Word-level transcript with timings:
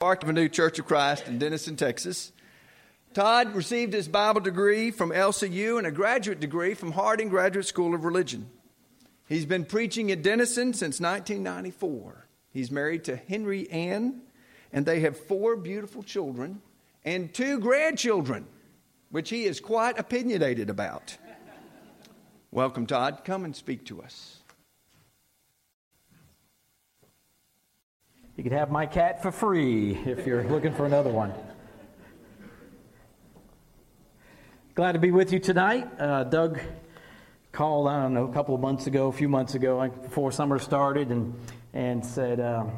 Park 0.00 0.24
Avenue 0.24 0.48
Church 0.48 0.78
of 0.78 0.86
Christ 0.86 1.28
in 1.28 1.38
Denison, 1.38 1.76
Texas. 1.76 2.32
Todd 3.12 3.54
received 3.54 3.92
his 3.92 4.08
Bible 4.08 4.40
degree 4.40 4.90
from 4.90 5.10
LCU 5.10 5.76
and 5.76 5.86
a 5.86 5.90
graduate 5.90 6.40
degree 6.40 6.72
from 6.72 6.92
Harding 6.92 7.28
Graduate 7.28 7.66
School 7.66 7.94
of 7.94 8.02
Religion. 8.02 8.48
He's 9.28 9.44
been 9.44 9.66
preaching 9.66 10.10
at 10.10 10.22
Denison 10.22 10.72
since 10.72 11.00
1994. 11.00 12.26
He's 12.50 12.70
married 12.70 13.04
to 13.04 13.16
Henry 13.16 13.70
Ann, 13.70 14.22
and 14.72 14.86
they 14.86 15.00
have 15.00 15.18
four 15.18 15.54
beautiful 15.54 16.02
children 16.02 16.62
and 17.04 17.34
two 17.34 17.58
grandchildren, 17.58 18.46
which 19.10 19.28
he 19.28 19.44
is 19.44 19.60
quite 19.60 19.98
opinionated 19.98 20.70
about. 20.70 21.18
Welcome, 22.50 22.86
Todd. 22.86 23.20
Come 23.26 23.44
and 23.44 23.54
speak 23.54 23.84
to 23.84 24.00
us. 24.00 24.39
You 28.40 28.44
could 28.44 28.52
have 28.52 28.70
my 28.70 28.86
cat 28.86 29.20
for 29.20 29.30
free 29.30 29.98
if 30.06 30.26
you're 30.26 30.42
looking 30.44 30.72
for 30.72 30.86
another 30.86 31.10
one. 31.10 31.34
Glad 34.74 34.92
to 34.92 34.98
be 34.98 35.10
with 35.10 35.30
you 35.30 35.38
tonight. 35.38 35.86
Uh, 35.98 36.24
Doug 36.24 36.58
called, 37.52 37.88
I 37.88 38.00
don't 38.00 38.14
know, 38.14 38.24
a 38.24 38.32
couple 38.32 38.54
of 38.54 38.62
months 38.62 38.86
ago, 38.86 39.08
a 39.08 39.12
few 39.12 39.28
months 39.28 39.56
ago, 39.56 39.86
before 39.90 40.32
summer 40.32 40.58
started, 40.58 41.10
and, 41.10 41.38
and 41.74 42.02
said, 42.02 42.40
um, 42.40 42.72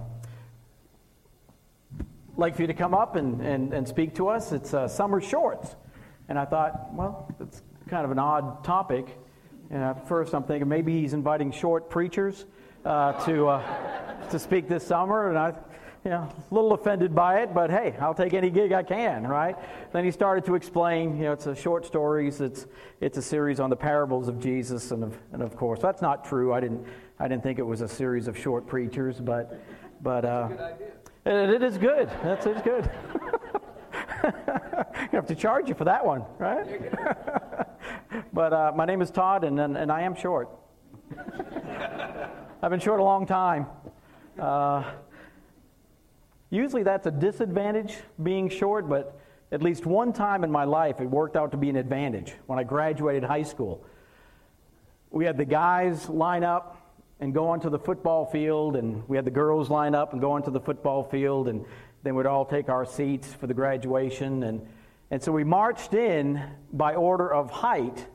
like 2.36 2.56
for 2.56 2.62
you 2.62 2.66
to 2.66 2.74
come 2.74 2.92
up 2.92 3.14
and, 3.14 3.40
and, 3.40 3.72
and 3.72 3.86
speak 3.86 4.16
to 4.16 4.26
us. 4.26 4.50
It's 4.50 4.74
uh, 4.74 4.88
summer 4.88 5.20
shorts. 5.20 5.76
And 6.28 6.40
I 6.40 6.44
thought, 6.44 6.92
well, 6.92 7.32
it's 7.38 7.62
kind 7.86 8.04
of 8.04 8.10
an 8.10 8.18
odd 8.18 8.64
topic. 8.64 9.16
And 9.70 9.80
at 9.80 10.08
first 10.08 10.34
I'm 10.34 10.42
thinking 10.42 10.68
maybe 10.68 11.00
he's 11.00 11.14
inviting 11.14 11.52
short 11.52 11.88
preachers 11.88 12.46
uh, 12.84 13.12
to, 13.24 13.48
uh, 13.48 14.28
to 14.30 14.38
speak 14.38 14.68
this 14.68 14.86
summer, 14.86 15.28
and 15.28 15.38
I, 15.38 15.54
you 16.04 16.10
know, 16.10 16.28
a 16.50 16.54
little 16.54 16.72
offended 16.72 17.14
by 17.14 17.42
it, 17.42 17.54
but 17.54 17.70
hey, 17.70 17.94
I'll 18.00 18.14
take 18.14 18.34
any 18.34 18.50
gig 18.50 18.72
I 18.72 18.82
can, 18.82 19.24
right? 19.26 19.56
Then 19.92 20.04
he 20.04 20.10
started 20.10 20.44
to 20.46 20.56
explain, 20.56 21.16
you 21.16 21.24
know, 21.24 21.32
it's 21.32 21.46
a 21.46 21.54
short 21.54 21.86
stories, 21.86 22.40
it's, 22.40 22.66
it's 23.00 23.18
a 23.18 23.22
series 23.22 23.60
on 23.60 23.70
the 23.70 23.76
parables 23.76 24.26
of 24.26 24.40
Jesus, 24.40 24.90
and 24.90 25.04
of, 25.04 25.16
and 25.32 25.42
of 25.42 25.56
course, 25.56 25.80
that's 25.80 26.02
not 26.02 26.24
true. 26.24 26.52
I 26.52 26.60
didn't, 26.60 26.84
I 27.20 27.28
didn't 27.28 27.44
think 27.44 27.60
it 27.60 27.66
was 27.66 27.82
a 27.82 27.88
series 27.88 28.26
of 28.26 28.36
short 28.36 28.66
preachers, 28.66 29.20
but, 29.20 29.60
but 30.02 30.24
uh, 30.24 30.48
it, 31.24 31.50
it 31.50 31.62
is 31.62 31.78
good. 31.78 32.08
That's 32.24 32.46
it's 32.46 32.62
good. 32.62 32.90
you 34.24 35.18
have 35.18 35.26
to 35.26 35.36
charge 35.36 35.68
you 35.68 35.74
for 35.74 35.84
that 35.84 36.04
one, 36.04 36.24
right? 36.38 36.66
but 38.32 38.52
uh, 38.52 38.72
my 38.74 38.86
name 38.86 39.02
is 39.02 39.10
Todd, 39.12 39.44
and, 39.44 39.60
and, 39.60 39.76
and 39.76 39.92
I 39.92 40.02
am 40.02 40.16
short. 40.16 40.48
I've 42.64 42.70
been 42.70 42.78
short 42.78 43.00
a 43.00 43.02
long 43.02 43.26
time. 43.26 43.66
Uh, 44.38 44.84
usually 46.50 46.84
that's 46.84 47.08
a 47.08 47.10
disadvantage 47.10 47.96
being 48.22 48.48
short, 48.48 48.88
but 48.88 49.18
at 49.50 49.64
least 49.64 49.84
one 49.84 50.12
time 50.12 50.44
in 50.44 50.52
my 50.52 50.62
life 50.62 51.00
it 51.00 51.10
worked 51.10 51.34
out 51.34 51.50
to 51.50 51.56
be 51.56 51.70
an 51.70 51.74
advantage 51.74 52.34
when 52.46 52.60
I 52.60 52.62
graduated 52.62 53.24
high 53.24 53.42
school. 53.42 53.84
We 55.10 55.24
had 55.24 55.36
the 55.36 55.44
guys 55.44 56.08
line 56.08 56.44
up 56.44 56.94
and 57.18 57.34
go 57.34 57.48
onto 57.48 57.68
the 57.68 57.80
football 57.80 58.26
field, 58.26 58.76
and 58.76 59.02
we 59.08 59.16
had 59.16 59.24
the 59.24 59.32
girls 59.32 59.68
line 59.68 59.96
up 59.96 60.12
and 60.12 60.20
go 60.20 60.30
onto 60.30 60.52
the 60.52 60.60
football 60.60 61.02
field, 61.02 61.48
and 61.48 61.64
then 62.04 62.14
we'd 62.14 62.26
all 62.26 62.44
take 62.44 62.68
our 62.68 62.86
seats 62.86 63.26
for 63.34 63.48
the 63.48 63.54
graduation. 63.54 64.44
And, 64.44 64.64
and 65.10 65.20
so 65.20 65.32
we 65.32 65.42
marched 65.42 65.94
in 65.94 66.40
by 66.72 66.94
order 66.94 67.34
of 67.34 67.50
height, 67.50 68.06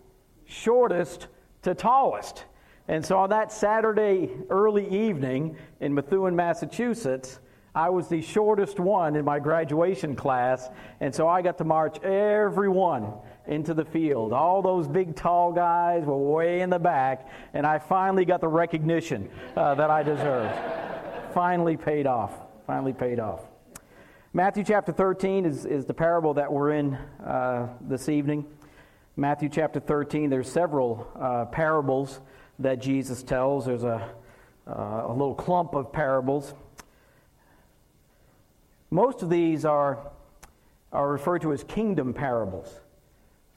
shortest 0.46 1.28
to 1.64 1.76
tallest. 1.76 2.46
And 2.88 3.06
so 3.06 3.18
on 3.18 3.30
that 3.32 3.52
Saturday 3.52 4.32
early 4.50 4.88
evening 4.88 5.58
in 5.82 5.94
Methuen, 5.94 6.36
Massachusetts, 6.36 7.40
I 7.76 7.90
was 7.90 8.08
the 8.08 8.22
shortest 8.22 8.80
one 8.80 9.16
in 9.16 9.26
my 9.26 9.40
graduation 9.40 10.16
class, 10.16 10.70
and 11.00 11.14
so 11.14 11.28
I 11.28 11.42
got 11.42 11.58
to 11.60 11.64
march 11.64 12.02
everyone 12.02 13.14
into 13.46 13.74
the 13.74 13.86
field. 13.86 14.34
All 14.34 14.62
those 14.62 14.88
big, 14.88 15.16
tall 15.16 15.52
guys 15.52 16.06
were 16.06 16.18
way 16.18 16.62
in 16.62 16.70
the 16.70 16.80
back, 16.80 17.30
and 17.54 17.68
I 17.68 17.78
finally 17.78 18.26
got 18.26 18.42
the 18.42 18.48
recognition 18.48 19.30
uh, 19.56 19.76
that 19.76 19.92
I 19.92 20.02
deserved. 20.02 20.56
finally 21.34 21.78
paid 21.78 22.08
off. 22.08 22.34
Finally 22.66 22.94
paid 22.94 23.20
off. 23.20 23.42
Matthew 24.34 24.64
chapter 24.64 24.92
13 24.92 25.46
is, 25.46 25.66
is 25.66 25.86
the 25.86 25.94
parable 25.94 26.34
that 26.34 26.52
we're 26.52 26.72
in 26.72 26.96
uh, 27.24 27.68
this 27.82 28.10
evening. 28.10 28.46
Matthew 29.16 29.50
chapter 29.50 29.80
13, 29.80 30.30
there's 30.30 30.52
several 30.52 31.12
uh, 31.16 31.46
parables 31.46 32.22
that 32.60 32.80
Jesus 32.80 33.24
tells. 33.24 33.66
There's 33.66 33.84
a, 33.84 34.10
uh, 34.68 35.06
a 35.08 35.12
little 35.12 35.36
clump 35.36 35.74
of 35.74 35.92
parables. 35.92 36.54
Most 38.90 39.22
of 39.22 39.30
these 39.30 39.66
are, 39.66 40.00
are 40.92 41.12
referred 41.12 41.42
to 41.42 41.54
as 41.54 41.64
kingdom 41.64 42.14
parables. 42.14 42.80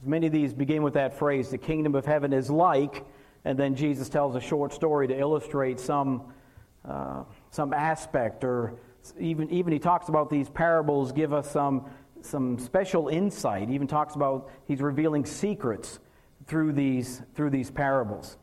Many 0.03 0.27
of 0.27 0.33
these 0.33 0.55
begin 0.55 0.83
with 0.83 0.95
that 0.95 1.19
phrase, 1.19 1.51
the 1.51 1.59
kingdom 1.59 1.95
of 1.95 2.07
heaven 2.07 2.33
is 2.33 2.51
like, 2.51 3.05
and 3.45 3.59
then 3.59 3.75
Jesus 3.75 4.09
tells 4.09 4.35
a 4.35 4.41
short 4.41 4.73
story 4.73 5.07
to 5.09 5.19
illustrate 5.19 5.79
some, 5.79 6.33
uh, 6.87 7.25
some 7.51 7.73
aspect, 7.73 8.45
or 8.45 8.75
even, 9.19 9.51
even 9.51 9.73
he 9.73 9.79
talks 9.79 10.09
about 10.09 10.31
these 10.31 10.49
parables 10.49 11.13
give 11.13 11.33
us 11.33 11.51
some, 11.51 11.87
some 12.23 12.59
special 12.59 13.09
insight. 13.09 13.69
He 13.69 13.75
even 13.75 13.87
talks 13.87 14.15
about 14.15 14.51
he's 14.67 14.81
revealing 14.81 15.25
secrets 15.25 15.99
through 16.47 16.73
these, 16.73 17.23
through 17.35 17.51
these 17.51 17.71
parables. 17.71 18.37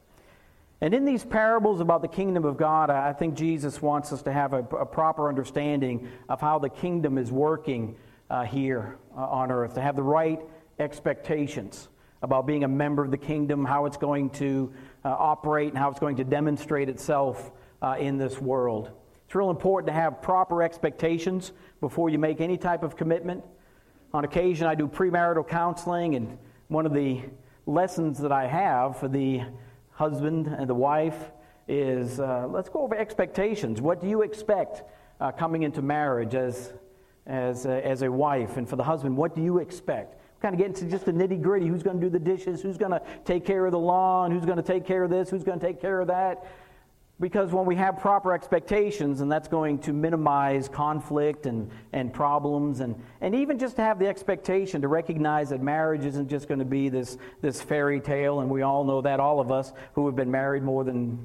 And 0.79 0.93
in 0.93 1.05
these 1.05 1.25
parables 1.25 1.81
about 1.81 2.03
the 2.03 2.07
kingdom 2.07 2.45
of 2.45 2.55
God, 2.55 2.91
I 2.91 3.11
think 3.11 3.33
Jesus 3.33 3.81
wants 3.81 4.13
us 4.13 4.21
to 4.23 4.31
have 4.31 4.53
a, 4.53 4.59
a 4.59 4.85
proper 4.85 5.27
understanding 5.27 6.07
of 6.29 6.39
how 6.39 6.59
the 6.59 6.69
kingdom 6.69 7.17
is 7.17 7.31
working 7.31 7.95
uh, 8.29 8.43
here 8.43 8.97
uh, 9.15 9.21
on 9.21 9.51
earth, 9.51 9.73
to 9.75 9.81
have 9.81 9.95
the 9.95 10.03
right 10.03 10.39
expectations 10.79 11.89
about 12.21 12.45
being 12.45 12.63
a 12.63 12.67
member 12.67 13.03
of 13.03 13.11
the 13.11 13.17
kingdom, 13.17 13.65
how 13.65 13.85
it's 13.85 13.97
going 13.97 14.29
to 14.31 14.71
uh, 15.03 15.09
operate, 15.09 15.69
and 15.69 15.77
how 15.77 15.89
it's 15.89 15.99
going 15.99 16.17
to 16.17 16.23
demonstrate 16.23 16.89
itself 16.89 17.51
uh, 17.81 17.95
in 17.99 18.17
this 18.17 18.39
world. 18.39 18.91
It's 19.25 19.35
real 19.35 19.49
important 19.49 19.88
to 19.88 19.94
have 19.94 20.21
proper 20.21 20.61
expectations 20.61 21.51
before 21.81 22.09
you 22.09 22.19
make 22.19 22.39
any 22.39 22.57
type 22.57 22.83
of 22.83 22.95
commitment. 22.95 23.44
On 24.13 24.23
occasion, 24.23 24.67
I 24.67 24.75
do 24.75 24.88
premarital 24.88 25.47
counseling, 25.47 26.15
and 26.15 26.38
one 26.67 26.85
of 26.85 26.94
the 26.94 27.21
lessons 27.65 28.19
that 28.19 28.31
I 28.31 28.47
have 28.47 28.97
for 28.97 29.07
the 29.07 29.41
husband 29.97 30.46
and 30.46 30.69
the 30.69 30.75
wife 30.75 31.31
is 31.68 32.19
uh, 32.19 32.47
let's 32.50 32.69
go 32.69 32.81
over 32.81 32.96
expectations. 32.96 33.81
What 33.81 34.00
do 34.00 34.08
you 34.08 34.22
expect 34.22 34.84
uh, 35.19 35.31
coming 35.31 35.63
into 35.63 35.81
marriage 35.81 36.35
as, 36.35 36.72
as, 37.25 37.66
a, 37.66 37.85
as 37.85 38.03
a 38.03 38.12
wife? 38.12 38.57
And 38.57 38.69
for 38.69 38.75
the 38.75 38.84
husband, 38.84 39.18
what 39.18 39.36
do 39.36 39.41
you 39.41 39.57
expect? 39.57 40.16
Kind 40.40 40.53
of 40.53 40.59
get 40.59 40.68
into 40.68 40.86
just 40.86 41.06
the 41.06 41.12
nitty 41.12 41.41
gritty. 41.41 41.68
Who's 41.68 41.81
going 41.81 42.00
to 42.00 42.06
do 42.06 42.12
the 42.12 42.19
dishes? 42.19 42.62
Who's 42.62 42.78
going 42.78 42.91
to 42.91 43.02
take 43.25 43.44
care 43.44 43.66
of 43.66 43.72
the 43.72 43.80
lawn? 43.80 44.30
Who's 44.31 44.46
going 44.46 44.57
to 44.57 44.63
take 44.63 44.86
care 44.86 45.03
of 45.03 45.09
this? 45.09 45.31
Who's 45.31 45.44
going 45.44 45.59
to 45.59 45.66
take 45.66 45.81
care 45.81 46.00
of 46.00 46.07
that? 46.09 46.46
Because 47.19 47.51
when 47.51 47.66
we 47.66 47.75
have 47.75 47.97
proper 47.97 48.31
expectations, 48.31 49.22
and 49.22 49.31
that's 49.31 49.47
going 49.47 49.79
to 49.79 49.94
minimize 49.94 50.69
conflict 50.69 51.47
and, 51.47 51.72
and 51.91 52.13
problems, 52.13 52.79
and, 52.79 52.95
and 53.22 53.33
even 53.33 53.57
just 53.57 53.75
to 53.78 53.81
have 53.81 53.97
the 53.97 54.07
expectation 54.07 54.81
to 54.81 54.88
recognize 54.88 55.50
that 55.50 55.59
marriage 55.59 56.06
isn't 56.06 56.29
just 56.29 56.47
going 56.47 56.59
to 56.59 56.66
be 56.66 56.89
this, 56.89 57.17
this 57.41 57.59
fairy 57.59 58.00
tale, 58.00 58.41
and 58.41 58.50
we 58.51 58.61
all 58.61 58.83
know 58.83 59.01
that, 59.01 59.19
all 59.19 59.39
of 59.39 59.51
us 59.51 59.73
who 59.94 60.06
have 60.06 60.16
been 60.16 60.29
married 60.29 60.61
more 60.61 60.83
than 60.83 61.17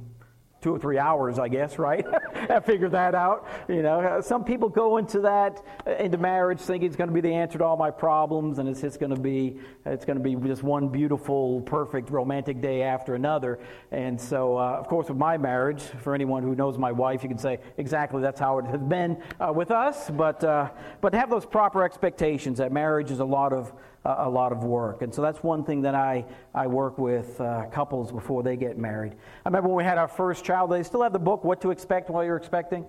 two 0.63 0.73
or 0.75 0.79
three 0.79 0.97
hours, 0.97 1.39
I 1.41 1.49
guess, 1.49 1.79
right? 1.79 2.07
I 2.51 2.61
figured 2.61 2.93
that 2.93 3.15
out. 3.15 3.47
You 3.69 3.83
know, 3.83 4.21
some 4.23 4.45
people 4.45 4.69
go 4.69 4.97
into 4.97 5.21
that 5.21 5.63
uh, 5.87 5.97
into 5.97 6.19
marriage 6.19 6.61
thinking 6.61 6.87
it's 6.87 6.97
going 6.97 7.09
to 7.09 7.15
be 7.15 7.21
the 7.21 7.35
answer 7.35 7.59
to 7.59 7.65
all 7.65 7.77
my 7.77 7.91
problems, 7.91 8.59
and 8.59 8.69
it's 8.69 8.81
just 8.81 9.01
going 9.01 9.15
to 9.15 9.21
be 9.21 9.59
it's 9.85 10.05
going 10.05 10.17
to 10.17 10.23
be 10.23 10.37
just 10.49 10.63
one 10.63 10.89
beautiful, 10.89 11.61
perfect, 11.63 12.11
romantic 12.11 12.61
day 12.61 12.83
after 12.83 13.15
another. 13.15 13.59
And 13.91 14.19
so, 14.19 14.57
uh, 14.57 14.77
of 14.79 14.87
course, 14.87 15.09
with 15.09 15.19
my 15.19 15.37
marriage, 15.37 15.83
for 15.83 16.15
anyone 16.15 16.45
who 16.45 16.55
knows 16.55 16.79
my 16.79 16.93
wife, 16.93 17.23
you 17.25 17.29
can 17.29 17.39
say 17.39 17.59
exactly 17.77 18.23
that's 18.23 18.41
how 18.41 18.59
it 18.59 18.67
has 18.67 18.81
been 18.81 19.21
uh, 19.41 19.53
with 19.53 19.73
us. 19.73 20.11
But 20.11 20.45
uh, 20.45 20.71
but 21.01 21.13
have 21.15 21.29
those 21.29 21.45
proper 21.45 21.83
expectations 21.83 22.59
that 22.59 22.73
marriage 22.73 23.11
is 23.11 23.19
a 23.19 23.25
lot 23.25 23.53
of 23.53 23.73
a 24.05 24.29
lot 24.29 24.53
of 24.53 24.65
work. 24.65 25.03
And 25.03 25.15
so 25.15 25.23
that's 25.23 25.43
one 25.43 25.65
thing 25.65 25.83
that 25.83 25.95
I, 25.95 26.25
I 26.55 26.67
work 26.67 26.99
with 26.99 27.41
uh, 27.41 27.67
couples 27.67 28.11
before 28.11 28.43
they 28.43 28.57
get 28.57 28.77
married. 28.77 29.15
I 29.45 29.49
remember 29.49 29.69
when 29.69 29.77
we 29.77 29.85
had 29.85 29.99
our 29.99 30.09
first 30.09 30.45
child, 30.45 30.73
they 30.73 30.83
still 30.83 31.03
have 31.03 31.13
the 31.13 31.19
book, 31.19 31.45
What 31.45 31.61
to 31.63 31.71
Expect 31.71 32.11
While 32.11 32.25
You're 32.25 32.37
Expecting. 32.37 32.85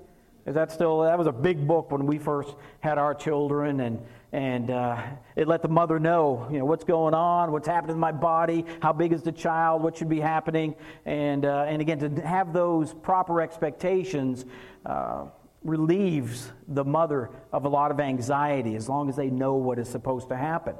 Is 0.45 0.55
that 0.55 0.71
still, 0.71 1.01
that 1.03 1.17
was 1.17 1.27
a 1.27 1.31
big 1.31 1.65
book 1.65 1.91
when 1.91 2.05
we 2.05 2.17
first 2.17 2.55
had 2.81 2.97
our 2.97 3.15
children, 3.15 3.79
and, 3.79 4.01
and 4.33 4.71
uh, 4.71 5.01
it 5.37 5.47
let 5.47 5.61
the 5.61 5.69
mother 5.69 5.99
know, 5.99 6.47
you 6.51 6.59
know, 6.59 6.65
what's 6.65 6.83
going 6.83 7.13
on, 7.13 7.53
what's 7.53 7.67
happening 7.67 7.95
in 7.95 7.99
my 7.99 8.11
body, 8.11 8.65
how 8.81 8.91
big 8.91 9.13
is 9.13 9.21
the 9.21 9.31
child, 9.31 9.81
what 9.81 9.95
should 9.95 10.09
be 10.09 10.19
happening. 10.19 10.75
And, 11.05 11.45
uh, 11.45 11.65
and 11.67 11.81
again, 11.81 11.99
to 11.99 12.27
have 12.27 12.51
those 12.51 12.93
proper 12.93 13.39
expectations 13.39 14.45
uh, 14.85 15.27
relieves 15.63 16.51
the 16.67 16.83
mother 16.83 17.29
of 17.53 17.63
a 17.63 17.69
lot 17.69 17.91
of 17.91 18.01
anxiety 18.01 18.75
as 18.75 18.89
long 18.89 19.07
as 19.07 19.15
they 19.15 19.29
know 19.29 19.53
what 19.53 19.79
is 19.79 19.87
supposed 19.87 20.27
to 20.27 20.35
happen. 20.35 20.75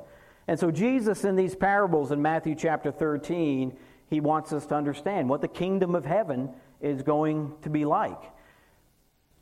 And 0.47 0.59
so, 0.59 0.71
Jesus, 0.71 1.23
in 1.23 1.35
these 1.35 1.55
parables 1.55 2.11
in 2.11 2.21
Matthew 2.21 2.55
chapter 2.55 2.91
13, 2.91 3.75
he 4.09 4.19
wants 4.19 4.51
us 4.53 4.65
to 4.67 4.75
understand 4.75 5.29
what 5.29 5.41
the 5.41 5.47
kingdom 5.47 5.95
of 5.95 6.05
heaven 6.05 6.49
is 6.81 7.01
going 7.01 7.53
to 7.61 7.69
be 7.69 7.85
like. 7.85 8.21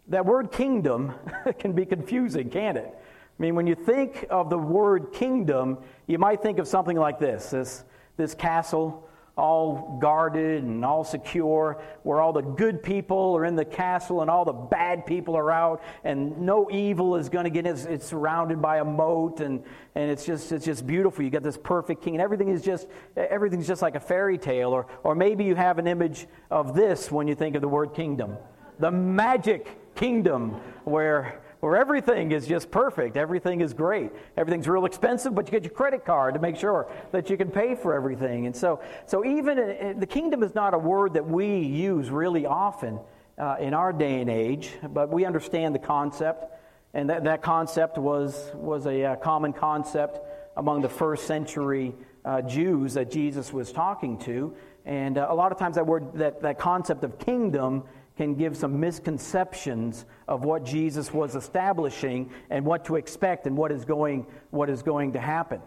That 0.08 0.26
word 0.26 0.52
kingdom 0.52 1.14
can 1.60 1.74
be 1.74 1.86
confusing, 1.86 2.50
can't 2.50 2.78
it? 2.78 2.94
I 2.94 3.42
mean, 3.42 3.56
when 3.56 3.66
you 3.66 3.76
think 3.76 4.28
of 4.30 4.50
the 4.50 4.58
word 4.58 5.14
kingdom, 5.14 5.80
you 6.06 6.20
might 6.20 6.42
think 6.42 6.60
of 6.60 6.68
something 6.68 6.98
like 6.98 7.18
this 7.18 7.50
this, 7.50 7.84
this 8.18 8.36
castle 8.36 9.08
all 9.42 9.98
guarded 10.00 10.64
and 10.64 10.86
all 10.86 11.04
secure, 11.04 11.82
where 12.04 12.22
all 12.22 12.32
the 12.32 12.44
good 12.44 12.84
people 12.84 13.36
are 13.36 13.44
in 13.44 13.56
the 13.56 13.66
castle 13.66 14.22
and 14.22 14.30
all 14.30 14.46
the 14.46 14.54
bad 14.54 15.04
people 15.04 15.36
are 15.36 15.52
out, 15.52 15.82
and 16.04 16.40
no 16.40 16.70
evil 16.70 17.16
is 17.16 17.28
going 17.28 17.46
to 17.46 17.50
get 17.50 17.66
in. 17.66 17.74
It's, 17.74 17.86
it's, 17.86 18.06
surrounded 18.06 18.62
by 18.62 18.78
a 18.78 18.86
moat, 18.86 19.40
and, 19.40 19.64
and 19.96 20.12
it's 20.12 20.26
just 20.26 20.52
it's 20.52 20.66
just 20.66 20.86
beautiful. 20.86 21.24
You 21.24 21.32
got 21.32 21.42
this 21.42 21.58
perfect 21.58 22.04
king, 22.04 22.14
and 22.14 22.22
everything 22.22 22.50
is 22.50 22.62
just 22.62 22.88
everything's 23.16 23.68
just 23.68 23.82
like 23.82 23.96
a 23.96 24.00
fairy 24.00 24.38
tale. 24.38 24.70
Or 24.70 24.86
or 25.04 25.16
maybe 25.16 25.44
you 25.44 25.56
have 25.56 25.80
an 25.80 25.88
image 25.88 26.28
of 26.52 26.76
this 26.76 27.12
when 27.12 27.28
you 27.28 27.34
think 27.34 27.56
of 27.56 27.62
the 27.62 27.68
word 27.68 27.96
kingdom, 27.96 28.38
the 28.80 28.92
magic 28.92 29.96
kingdom, 29.96 30.52
where 30.84 31.42
where 31.62 31.78
everything 31.78 32.32
is 32.32 32.46
just 32.46 32.70
perfect, 32.70 33.16
everything 33.16 33.62
is 33.62 33.74
great, 33.74 34.12
everything's 34.36 34.68
real 34.68 34.86
expensive, 34.86 35.34
but 35.34 35.46
you 35.48 35.52
get 35.52 35.64
your 35.64 35.72
credit 35.72 36.06
card 36.06 36.34
to 36.34 36.40
make 36.40 36.58
sure 36.58 36.92
that 37.12 37.30
you 37.30 37.38
can 37.38 37.50
pay 37.50 37.76
for 37.76 37.94
everything. 37.94 38.48
And 38.48 38.56
so, 38.56 38.82
so 39.06 39.24
even 39.24 39.58
in, 39.58 40.00
the 40.00 40.06
kingdom 40.06 40.44
is 40.44 40.54
not 40.54 40.74
a 40.74 40.78
word 40.78 41.14
that 41.14 41.26
we 41.26 41.60
use 41.60 42.10
really 42.10 42.46
often 42.46 43.00
uh, 43.38 43.56
in 43.60 43.74
our 43.74 43.94
day 43.94 44.20
and 44.20 44.30
age, 44.30 44.72
but 44.90 45.10
we 45.10 45.24
understand 45.24 45.74
the 45.74 45.80
concept, 45.80 46.46
and 46.94 47.10
that, 47.10 47.24
that 47.24 47.42
concept 47.42 47.98
was 47.98 48.52
was 48.54 48.86
a 48.86 49.06
uh, 49.06 49.16
common 49.16 49.54
concept 49.54 50.20
among 50.58 50.82
the 50.82 50.90
first 50.90 51.26
century 51.26 51.94
uh, 52.26 52.42
Jews 52.42 52.94
that 52.96 53.10
Jesus 53.10 53.54
was 53.54 53.72
talking 53.72 54.18
to. 54.20 54.54
And 54.86 55.18
uh, 55.18 55.28
a 55.30 55.36
lot 55.36 55.52
of 55.52 55.58
times 55.58 55.76
that 55.76 55.86
word, 55.86 56.14
that, 56.16 56.42
that 56.42 56.60
concept 56.60 57.04
of 57.04 57.20
kingdom 57.20 57.84
can 58.22 58.36
give 58.36 58.56
some 58.56 58.80
misconceptions 58.80 60.06
of 60.28 60.46
what 60.46 60.64
Jesus 60.64 61.12
was 61.12 61.34
establishing 61.34 62.30
and 62.52 62.64
what 62.64 62.86
to 62.86 62.96
expect 62.96 63.48
and 63.48 63.58
what 63.58 63.72
is 63.72 63.84
going, 63.84 64.28
what 64.52 64.70
is 64.70 64.84
going 64.84 65.14
to 65.14 65.20
happen. 65.20 65.60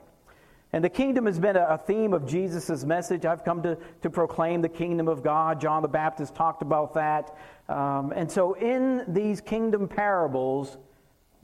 And 0.72 0.84
the 0.84 0.88
kingdom 0.88 1.26
has 1.26 1.40
been 1.40 1.56
a 1.56 1.76
theme 1.76 2.12
of 2.12 2.28
Jesus' 2.28 2.84
message. 2.84 3.24
I've 3.24 3.44
come 3.44 3.60
to, 3.64 3.76
to 4.02 4.08
proclaim 4.08 4.62
the 4.62 4.68
kingdom 4.68 5.08
of 5.08 5.24
God. 5.24 5.60
John 5.60 5.82
the 5.82 5.88
Baptist 5.88 6.36
talked 6.36 6.62
about 6.62 6.94
that. 6.94 7.36
Um, 7.68 8.12
and 8.14 8.30
so, 8.30 8.54
in 8.54 9.02
these 9.08 9.40
kingdom 9.40 9.88
parables, 9.88 10.78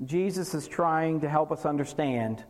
Jesus 0.05 0.55
is 0.55 0.69
trying 0.69 1.23
to 1.23 1.29
help 1.29 1.51
us 1.51 1.67
understand 1.67 2.45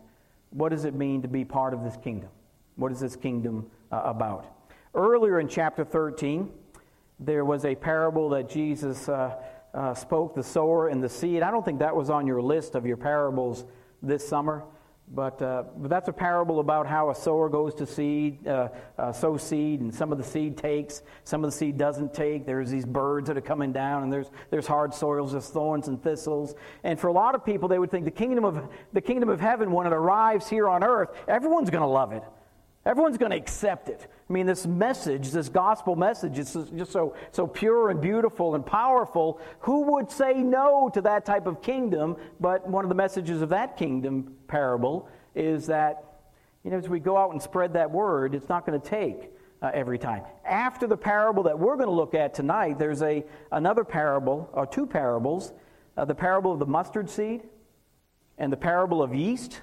what 0.51 0.69
does 0.69 0.85
it 0.85 0.95
mean 0.95 1.23
to 1.23 1.29
be 1.29 1.47
part 1.47 1.73
of 1.73 1.83
this 1.83 1.97
kingdom? 1.97 2.29
What 2.77 2.93
is 2.93 3.01
this 3.01 3.17
kingdom 3.17 3.71
uh, 3.91 4.03
about? 4.05 4.45
Earlier 4.95 5.41
in 5.41 5.49
chapter 5.49 5.83
13, 5.83 6.51
there 7.21 7.45
was 7.45 7.65
a 7.65 7.75
parable 7.75 8.31
that 8.31 8.49
Jesus 8.49 9.09
uh, 9.09 9.37
uh, 9.75 9.95
spoke, 9.95 10.35
the 10.35 10.43
sower 10.43 10.89
and 10.89 11.03
the 11.03 11.09
seed. 11.09 11.43
I 11.43 11.51
don't 11.51 11.65
think 11.65 11.79
that 11.81 11.95
was 11.95 12.11
on 12.11 12.27
your 12.27 12.41
list 12.41 12.75
of 12.75 12.87
your 12.87 12.97
parables 12.97 13.67
this 14.03 14.27
summer, 14.27 14.65
but, 15.13 15.43
uh, 15.43 15.65
but 15.77 15.91
that's 15.91 16.09
a 16.09 16.13
parable 16.13 16.61
about 16.61 16.87
how 16.87 17.11
a 17.11 17.15
sower 17.15 17.51
goes 17.51 17.75
to 17.75 17.87
seed, 17.87 18.47
uh, 18.49 18.69
uh, 18.99 19.13
sow 19.13 19.37
seed, 19.37 19.81
and 19.81 19.95
some 19.95 20.13
of 20.13 20.19
the 20.19 20.25
seed 20.25 20.57
takes, 20.57 21.03
some 21.25 21.45
of 21.45 21.51
the 21.51 21.57
seed 21.57 21.77
doesn't 21.77 22.15
take. 22.15 22.47
There's 22.47 22.71
these 22.71 22.87
birds 22.87 23.29
that 23.29 23.37
are 23.37 23.43
coming 23.43 23.71
down, 23.71 24.03
and 24.03 24.13
there's, 24.13 24.31
there's 24.51 24.67
hard 24.67 24.95
soils, 24.95 25.33
there's 25.33 25.49
thorns 25.49 25.89
and 25.89 26.03
thistles. 26.03 26.55
And 26.85 26.99
for 26.99 27.09
a 27.09 27.13
lot 27.13 27.35
of 27.35 27.45
people, 27.45 27.69
they 27.69 27.79
would 27.79 27.91
think 27.91 28.07
the 28.07 28.11
kingdom 28.11 28.45
of, 28.45 28.67
the 28.93 29.01
kingdom 29.01 29.29
of 29.29 29.41
heaven, 29.41 29.73
when 29.73 29.87
it 29.87 29.93
arrives 29.93 30.49
here 30.49 30.69
on 30.69 30.83
earth, 30.83 31.11
everyone's 31.29 31.71
going 31.71 31.83
to 31.83 31.89
love 31.89 32.13
it. 32.13 32.23
Everyone's 32.87 33.19
going 33.19 33.33
to 33.33 33.37
accept 33.37 33.89
it. 33.89 34.07
I 34.29 34.33
mean, 34.33 34.47
this 34.47 34.67
message, 34.67 35.31
this 35.31 35.49
gospel 35.49 35.97
message, 35.97 36.39
is 36.39 36.57
just 36.75 36.93
so, 36.93 37.15
so 37.31 37.47
pure 37.47 37.91
and 37.91 38.01
beautiful 38.01 38.55
and 38.55 38.65
powerful. 38.65 39.41
Who 39.61 39.93
would 39.93 40.11
say 40.11 40.35
no 40.35 40.91
to 40.95 41.01
that 41.03 41.27
type 41.27 41.47
of 41.47 41.61
kingdom? 41.61 42.17
But 42.41 42.67
one 42.69 42.85
of 42.85 42.89
the 42.89 42.95
messages 42.95 43.43
of 43.43 43.51
that 43.51 43.77
kingdom 43.77 44.35
parable 44.49 45.09
is 45.35 45.67
that, 45.67 46.05
you 46.65 46.71
know, 46.71 46.79
as 46.79 46.89
we 46.89 47.01
go 47.01 47.19
out 47.19 47.33
and 47.33 47.43
spread 47.43 47.75
that 47.75 47.91
word, 47.91 48.35
it's 48.35 48.49
not 48.49 48.65
going 48.65 48.81
to 48.81 48.89
take 48.89 49.31
uh, 49.61 49.71
every 49.75 49.99
time. 49.99 50.23
After 50.45 50.87
the 50.87 50.97
parable 50.97 51.43
that 51.43 51.59
we're 51.59 51.77
going 51.77 51.89
to 51.89 51.95
look 51.95 52.15
at 52.15 52.33
tonight, 52.33 52.79
there's 52.79 53.03
a, 53.03 53.25
another 53.53 53.85
parable, 53.85 54.49
or 54.53 54.67
two 54.67 54.87
parables 54.87 55.53
uh, 55.97 56.05
the 56.05 56.15
parable 56.15 56.53
of 56.53 56.59
the 56.59 56.67
mustard 56.67 57.11
seed 57.11 57.43
and 58.39 58.53
the 58.53 58.57
parable 58.57 59.03
of 59.03 59.15
yeast. 59.15 59.61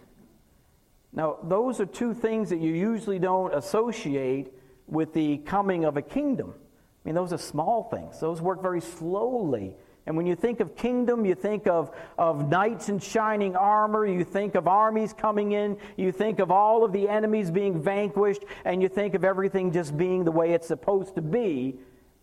Now, 1.13 1.37
those 1.43 1.79
are 1.79 1.85
two 1.85 2.13
things 2.13 2.49
that 2.49 2.59
you 2.59 2.73
usually 2.73 3.19
don't 3.19 3.53
associate 3.53 4.53
with 4.87 5.13
the 5.13 5.37
coming 5.39 5.85
of 5.85 5.97
a 5.97 6.01
kingdom. 6.01 6.53
I 6.53 7.09
mean, 7.09 7.15
those 7.15 7.33
are 7.33 7.37
small 7.37 7.83
things, 7.83 8.19
those 8.19 8.41
work 8.41 8.61
very 8.61 8.81
slowly. 8.81 9.75
And 10.05 10.15
when 10.15 10.25
you 10.25 10.35
think 10.35 10.61
of 10.61 10.77
kingdom, 10.77 11.25
you 11.25 11.35
think 11.35 11.67
of, 11.67 11.93
of 12.17 12.49
knights 12.49 12.87
in 12.87 12.99
shining 12.99 13.57
armor, 13.57 14.05
you 14.05 14.23
think 14.23 14.55
of 14.55 14.65
armies 14.65 15.11
coming 15.11 15.51
in, 15.51 15.77
you 15.97 16.13
think 16.13 16.39
of 16.39 16.49
all 16.49 16.85
of 16.85 16.93
the 16.93 17.09
enemies 17.09 17.51
being 17.51 17.81
vanquished, 17.81 18.43
and 18.63 18.81
you 18.81 18.87
think 18.87 19.15
of 19.15 19.25
everything 19.25 19.73
just 19.73 19.97
being 19.97 20.23
the 20.23 20.31
way 20.31 20.53
it's 20.53 20.67
supposed 20.67 21.15
to 21.15 21.21
be. 21.21 21.75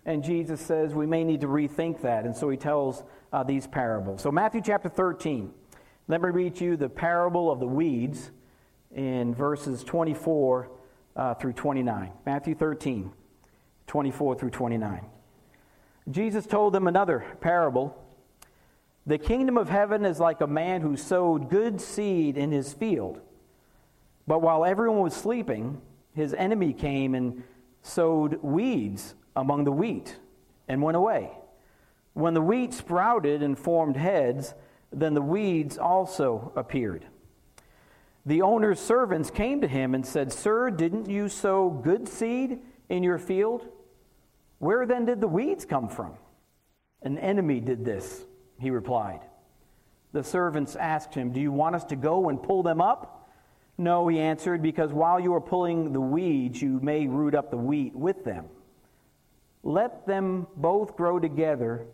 And 0.06 0.24
Jesus 0.24 0.62
says 0.62 0.94
we 0.94 1.04
may 1.04 1.24
need 1.24 1.42
to 1.42 1.46
rethink 1.46 2.00
that. 2.00 2.24
And 2.24 2.34
so 2.34 2.48
he 2.48 2.56
tells 2.56 3.04
uh, 3.34 3.42
these 3.42 3.66
parables. 3.66 4.22
So, 4.22 4.30
Matthew 4.30 4.62
chapter 4.64 4.88
13. 4.88 5.52
Let 6.06 6.20
me 6.20 6.28
read 6.28 6.60
you 6.60 6.76
the 6.76 6.88
parable 6.88 7.50
of 7.50 7.60
the 7.60 7.66
weeds 7.66 8.30
in 8.94 9.34
verses 9.34 9.84
24 9.84 10.70
uh, 11.16 11.34
through 11.34 11.52
29. 11.52 12.10
Matthew 12.24 12.54
13, 12.54 13.10
24 13.86 14.34
through 14.36 14.50
29. 14.50 15.04
Jesus 16.10 16.46
told 16.46 16.72
them 16.72 16.86
another 16.86 17.24
parable. 17.40 18.00
The 19.06 19.18
kingdom 19.18 19.58
of 19.58 19.68
heaven 19.68 20.04
is 20.04 20.18
like 20.20 20.40
a 20.40 20.46
man 20.46 20.80
who 20.80 20.96
sowed 20.96 21.50
good 21.50 21.80
seed 21.80 22.36
in 22.36 22.52
his 22.52 22.72
field. 22.72 23.20
But 24.26 24.40
while 24.40 24.64
everyone 24.64 25.00
was 25.00 25.14
sleeping, 25.14 25.80
his 26.14 26.32
enemy 26.34 26.72
came 26.72 27.14
and 27.14 27.42
sowed 27.82 28.42
weeds 28.42 29.14
among 29.36 29.64
the 29.64 29.72
wheat 29.72 30.16
and 30.68 30.82
went 30.82 30.96
away. 30.96 31.30
When 32.14 32.32
the 32.32 32.40
wheat 32.40 32.72
sprouted 32.72 33.42
and 33.42 33.58
formed 33.58 33.96
heads, 33.96 34.54
then 34.92 35.14
the 35.14 35.22
weeds 35.22 35.76
also 35.76 36.52
appeared. 36.56 37.06
The 38.26 38.42
owner's 38.42 38.80
servants 38.80 39.30
came 39.30 39.60
to 39.60 39.68
him 39.68 39.94
and 39.94 40.04
said, 40.04 40.32
Sir, 40.32 40.70
didn't 40.70 41.10
you 41.10 41.28
sow 41.28 41.68
good 41.68 42.08
seed 42.08 42.58
in 42.88 43.02
your 43.02 43.18
field? 43.18 43.68
Where 44.58 44.86
then 44.86 45.04
did 45.04 45.20
the 45.20 45.28
weeds 45.28 45.64
come 45.64 45.88
from? 45.88 46.14
An 47.02 47.18
enemy 47.18 47.60
did 47.60 47.84
this, 47.84 48.24
he 48.58 48.70
replied. 48.70 49.20
The 50.12 50.24
servants 50.24 50.74
asked 50.76 51.14
him, 51.14 51.32
Do 51.32 51.40
you 51.40 51.52
want 51.52 51.74
us 51.74 51.84
to 51.86 51.96
go 51.96 52.30
and 52.30 52.42
pull 52.42 52.62
them 52.62 52.80
up? 52.80 53.28
No, 53.76 54.08
he 54.08 54.20
answered, 54.20 54.62
because 54.62 54.92
while 54.92 55.18
you 55.18 55.34
are 55.34 55.40
pulling 55.40 55.92
the 55.92 56.00
weeds, 56.00 56.62
you 56.62 56.78
may 56.80 57.06
root 57.06 57.34
up 57.34 57.50
the 57.50 57.56
wheat 57.56 57.94
with 57.94 58.24
them. 58.24 58.46
Let 59.62 60.06
them 60.06 60.46
both 60.56 60.96
grow 60.96 61.18
together 61.18 61.86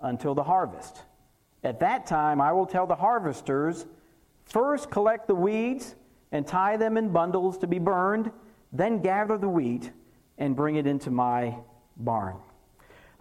until 0.00 0.34
the 0.34 0.44
harvest. 0.44 1.02
At 1.64 1.80
that 1.80 2.06
time, 2.06 2.40
I 2.40 2.52
will 2.52 2.66
tell 2.66 2.86
the 2.86 2.94
harvesters, 2.94 3.86
First, 4.44 4.90
collect 4.90 5.26
the 5.26 5.34
weeds 5.34 5.94
and 6.32 6.46
tie 6.46 6.76
them 6.76 6.96
in 6.96 7.10
bundles 7.10 7.58
to 7.58 7.66
be 7.66 7.78
burned, 7.78 8.30
then 8.72 9.00
gather 9.00 9.38
the 9.38 9.48
wheat 9.48 9.90
and 10.38 10.56
bring 10.56 10.76
it 10.76 10.86
into 10.86 11.10
my 11.10 11.56
barn. 11.96 12.36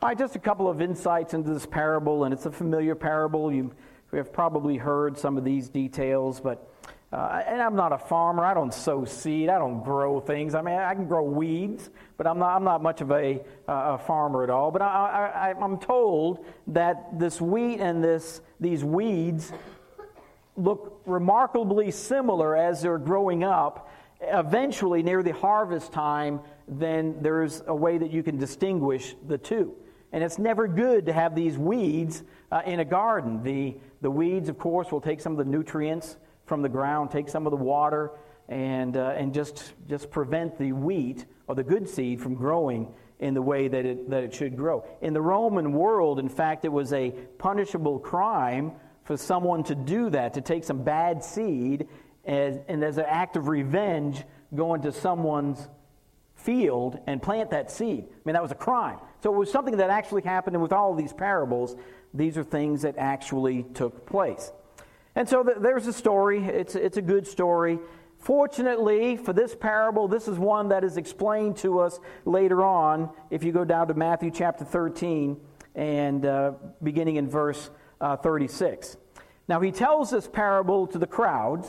All 0.01 0.09
right, 0.09 0.17
just 0.17 0.35
a 0.35 0.39
couple 0.39 0.67
of 0.67 0.81
insights 0.81 1.33
into 1.33 1.53
this 1.53 1.65
parable, 1.65 2.25
and 2.25 2.33
it's 2.33 2.45
a 2.45 2.51
familiar 2.51 2.95
parable. 2.95 3.53
You 3.53 3.71
have 4.13 4.33
probably 4.33 4.77
heard 4.77 5.17
some 5.17 5.37
of 5.37 5.43
these 5.43 5.69
details, 5.69 6.41
but 6.41 6.69
uh, 7.13 7.43
and 7.45 7.61
I'm 7.61 7.75
not 7.75 7.93
a 7.93 7.97
farmer. 7.97 8.43
I 8.43 8.55
don't 8.55 8.73
sow 8.73 9.05
seed. 9.05 9.47
I 9.47 9.59
don't 9.59 9.83
grow 9.83 10.19
things. 10.19 10.55
I 10.55 10.63
mean, 10.63 10.73
I 10.73 10.95
can 10.95 11.05
grow 11.05 11.21
weeds, 11.21 11.91
but 12.17 12.25
I'm 12.25 12.39
not, 12.39 12.55
I'm 12.55 12.63
not 12.63 12.81
much 12.81 13.01
of 13.01 13.11
a, 13.11 13.39
uh, 13.67 13.93
a 13.93 13.97
farmer 13.99 14.43
at 14.43 14.49
all. 14.49 14.71
But 14.71 14.81
I, 14.81 15.53
I, 15.53 15.63
I'm 15.63 15.77
told 15.77 16.43
that 16.67 17.19
this 17.19 17.39
wheat 17.39 17.79
and 17.79 18.03
this, 18.03 18.41
these 18.59 18.83
weeds 18.83 19.53
look 20.55 21.01
remarkably 21.05 21.91
similar 21.91 22.55
as 22.55 22.81
they're 22.81 22.97
growing 22.97 23.43
up. 23.43 23.89
Eventually, 24.21 25.03
near 25.03 25.21
the 25.23 25.33
harvest 25.33 25.91
time, 25.91 26.39
then 26.67 27.17
there's 27.21 27.61
a 27.67 27.75
way 27.75 27.97
that 27.97 28.11
you 28.11 28.23
can 28.23 28.37
distinguish 28.37 29.15
the 29.27 29.37
two. 29.37 29.75
And 30.11 30.23
it's 30.23 30.37
never 30.37 30.67
good 30.67 31.07
to 31.07 31.13
have 31.13 31.35
these 31.35 31.57
weeds 31.57 32.23
uh, 32.51 32.61
in 32.65 32.79
a 32.79 32.85
garden. 32.85 33.41
The, 33.43 33.75
the 34.01 34.11
weeds, 34.11 34.47
of 34.47 34.59
course, 34.59 34.91
will 34.91 35.01
take 35.01 35.19
some 35.19 35.31
of 35.33 35.39
the 35.39 35.51
nutrients 35.51 36.17
from 36.45 36.61
the 36.61 36.69
ground, 36.69 37.09
take 37.11 37.29
some 37.29 37.47
of 37.47 37.51
the 37.51 37.57
water, 37.57 38.11
and, 38.47 38.95
uh, 38.95 39.15
and 39.17 39.33
just, 39.33 39.73
just 39.89 40.11
prevent 40.11 40.57
the 40.57 40.71
wheat 40.71 41.25
or 41.47 41.55
the 41.55 41.63
good 41.63 41.89
seed 41.89 42.21
from 42.21 42.35
growing 42.35 42.93
in 43.19 43.33
the 43.33 43.41
way 43.41 43.67
that 43.67 43.85
it, 43.85 44.09
that 44.09 44.23
it 44.23 44.33
should 44.33 44.55
grow. 44.55 44.85
In 45.01 45.13
the 45.13 45.21
Roman 45.21 45.73
world, 45.73 46.19
in 46.19 46.29
fact, 46.29 46.65
it 46.65 46.71
was 46.71 46.93
a 46.93 47.11
punishable 47.37 47.97
crime 47.97 48.73
for 49.03 49.17
someone 49.17 49.63
to 49.65 49.75
do 49.75 50.09
that, 50.09 50.33
to 50.35 50.41
take 50.41 50.63
some 50.63 50.83
bad 50.83 51.23
seed 51.23 51.87
as, 52.25 52.57
and 52.67 52.83
as 52.83 52.97
an 52.97 53.05
act 53.07 53.35
of 53.35 53.47
revenge, 53.47 54.23
go 54.55 54.73
into 54.73 54.91
someone's 54.91 55.67
field 56.35 56.99
and 57.07 57.21
plant 57.21 57.51
that 57.51 57.71
seed. 57.71 58.05
I 58.07 58.15
mean, 58.25 58.33
that 58.33 58.41
was 58.41 58.51
a 58.51 58.55
crime. 58.55 58.99
So 59.21 59.33
it 59.33 59.37
was 59.37 59.51
something 59.51 59.77
that 59.77 59.89
actually 59.89 60.23
happened, 60.23 60.55
and 60.55 60.63
with 60.63 60.73
all 60.73 60.93
these 60.93 61.13
parables, 61.13 61.75
these 62.13 62.37
are 62.37 62.43
things 62.43 62.81
that 62.83 62.95
actually 62.97 63.63
took 63.73 64.05
place. 64.05 64.51
And 65.15 65.27
so 65.27 65.43
there's 65.43 65.87
a 65.87 65.93
story. 65.93 66.43
It's, 66.43 66.75
it's 66.75 66.97
a 66.97 67.01
good 67.01 67.27
story. 67.27 67.79
Fortunately, 68.17 69.17
for 69.17 69.33
this 69.33 69.53
parable, 69.55 70.07
this 70.07 70.27
is 70.27 70.39
one 70.39 70.69
that 70.69 70.83
is 70.83 70.97
explained 70.97 71.57
to 71.57 71.79
us 71.79 71.99
later 72.25 72.63
on. 72.63 73.09
If 73.29 73.43
you 73.43 73.51
go 73.51 73.65
down 73.65 73.87
to 73.89 73.93
Matthew 73.93 74.31
chapter 74.31 74.63
13 74.63 75.37
and 75.75 76.25
uh, 76.25 76.53
beginning 76.81 77.17
in 77.17 77.29
verse 77.29 77.69
uh, 78.03 78.17
36. 78.17 78.97
Now, 79.47 79.59
he 79.59 79.71
tells 79.71 80.11
this 80.11 80.27
parable 80.27 80.85
to 80.87 80.99
the 80.99 81.07
crowds 81.07 81.67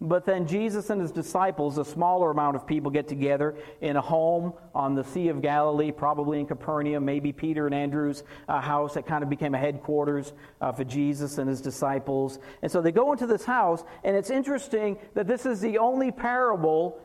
but 0.00 0.26
then 0.26 0.46
Jesus 0.46 0.90
and 0.90 1.00
his 1.00 1.12
disciples, 1.12 1.78
a 1.78 1.84
smaller 1.84 2.30
amount 2.30 2.56
of 2.56 2.66
people, 2.66 2.90
get 2.90 3.08
together 3.08 3.54
in 3.80 3.96
a 3.96 4.00
home 4.00 4.52
on 4.74 4.94
the 4.94 5.04
Sea 5.04 5.28
of 5.28 5.40
Galilee, 5.40 5.92
probably 5.92 6.40
in 6.40 6.46
Capernaum, 6.46 7.04
maybe 7.04 7.32
Peter 7.32 7.66
and 7.66 7.74
Andrew's 7.74 8.22
uh, 8.48 8.60
house 8.60 8.94
that 8.94 9.06
kind 9.06 9.22
of 9.22 9.30
became 9.30 9.54
a 9.54 9.58
headquarters 9.58 10.32
uh, 10.60 10.72
for 10.72 10.84
Jesus 10.84 11.38
and 11.38 11.48
his 11.48 11.60
disciples. 11.60 12.38
And 12.60 12.70
so 12.70 12.82
they 12.82 12.92
go 12.92 13.12
into 13.12 13.26
this 13.26 13.44
house, 13.44 13.84
and 14.02 14.16
it's 14.16 14.30
interesting 14.30 14.98
that 15.14 15.26
this 15.26 15.46
is 15.46 15.60
the 15.60 15.78
only 15.78 16.10
parable 16.10 17.00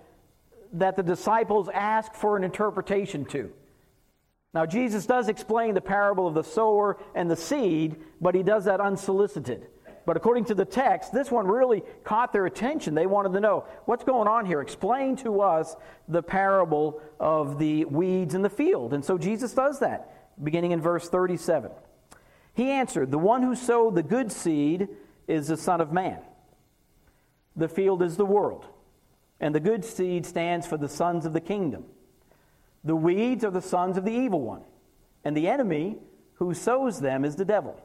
that 0.73 0.95
the 0.95 1.03
disciples 1.03 1.69
ask 1.73 2.13
for 2.13 2.37
an 2.37 2.43
interpretation 2.43 3.23
to. 3.25 3.51
Now, 4.53 4.65
Jesus 4.65 5.05
does 5.05 5.29
explain 5.29 5.75
the 5.75 5.81
parable 5.81 6.27
of 6.27 6.33
the 6.33 6.43
sower 6.43 6.97
and 7.13 7.29
the 7.29 7.35
seed, 7.35 7.97
but 8.19 8.33
he 8.33 8.41
does 8.41 8.65
that 8.65 8.81
unsolicited. 8.81 9.67
But 10.05 10.17
according 10.17 10.45
to 10.45 10.55
the 10.55 10.65
text, 10.65 11.13
this 11.13 11.29
one 11.29 11.45
really 11.45 11.83
caught 12.03 12.33
their 12.33 12.47
attention. 12.47 12.95
They 12.95 13.05
wanted 13.05 13.33
to 13.33 13.39
know 13.39 13.65
what's 13.85 14.03
going 14.03 14.27
on 14.27 14.47
here. 14.47 14.59
Explain 14.59 15.15
to 15.17 15.41
us 15.41 15.75
the 16.07 16.23
parable 16.23 16.99
of 17.19 17.59
the 17.59 17.85
weeds 17.85 18.33
in 18.33 18.41
the 18.41 18.49
field. 18.49 18.93
And 18.93 19.05
so 19.05 19.19
Jesus 19.19 19.53
does 19.53 19.79
that, 19.81 20.33
beginning 20.43 20.71
in 20.71 20.81
verse 20.81 21.07
37. 21.09 21.69
He 22.55 22.71
answered, 22.71 23.11
The 23.11 23.19
one 23.19 23.43
who 23.43 23.55
sowed 23.55 23.93
the 23.93 24.01
good 24.01 24.31
seed 24.31 24.87
is 25.27 25.47
the 25.47 25.57
Son 25.57 25.79
of 25.79 25.93
Man. 25.93 26.19
The 27.55 27.69
field 27.69 28.01
is 28.01 28.17
the 28.17 28.25
world, 28.25 28.65
and 29.39 29.53
the 29.53 29.59
good 29.59 29.85
seed 29.85 30.25
stands 30.25 30.65
for 30.65 30.77
the 30.77 30.89
sons 30.89 31.27
of 31.27 31.33
the 31.33 31.41
kingdom. 31.41 31.85
The 32.83 32.95
weeds 32.95 33.43
are 33.43 33.51
the 33.51 33.61
sons 33.61 33.97
of 33.97 34.05
the 34.05 34.11
evil 34.11 34.41
one, 34.41 34.63
and 35.23 35.35
the 35.35 35.47
enemy 35.47 35.97
who 36.35 36.53
sows 36.53 36.99
them 36.99 37.25
is 37.25 37.35
the 37.35 37.45
devil. 37.45 37.79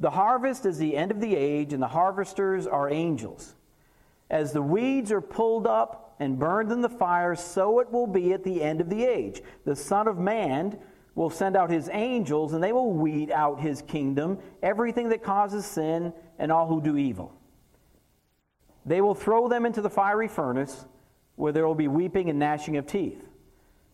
The 0.00 0.10
harvest 0.10 0.64
is 0.64 0.78
the 0.78 0.96
end 0.96 1.10
of 1.10 1.20
the 1.20 1.36
age, 1.36 1.72
and 1.74 1.82
the 1.82 1.88
harvesters 1.88 2.66
are 2.66 2.90
angels. 2.90 3.54
As 4.30 4.52
the 4.52 4.62
weeds 4.62 5.12
are 5.12 5.20
pulled 5.20 5.66
up 5.66 6.14
and 6.18 6.38
burned 6.38 6.72
in 6.72 6.80
the 6.80 6.88
fire, 6.88 7.34
so 7.34 7.80
it 7.80 7.90
will 7.90 8.06
be 8.06 8.32
at 8.32 8.44
the 8.44 8.62
end 8.62 8.80
of 8.80 8.88
the 8.88 9.04
age. 9.04 9.42
The 9.64 9.76
Son 9.76 10.08
of 10.08 10.18
Man 10.18 10.78
will 11.14 11.28
send 11.28 11.56
out 11.56 11.70
his 11.70 11.90
angels, 11.92 12.54
and 12.54 12.64
they 12.64 12.72
will 12.72 12.92
weed 12.92 13.30
out 13.30 13.60
his 13.60 13.82
kingdom, 13.82 14.38
everything 14.62 15.10
that 15.10 15.22
causes 15.22 15.66
sin, 15.66 16.14
and 16.38 16.50
all 16.50 16.66
who 16.66 16.80
do 16.80 16.96
evil. 16.96 17.34
They 18.86 19.02
will 19.02 19.14
throw 19.14 19.48
them 19.48 19.66
into 19.66 19.82
the 19.82 19.90
fiery 19.90 20.28
furnace, 20.28 20.86
where 21.36 21.52
there 21.52 21.66
will 21.66 21.74
be 21.74 21.88
weeping 21.88 22.30
and 22.30 22.38
gnashing 22.38 22.78
of 22.78 22.86
teeth. 22.86 23.22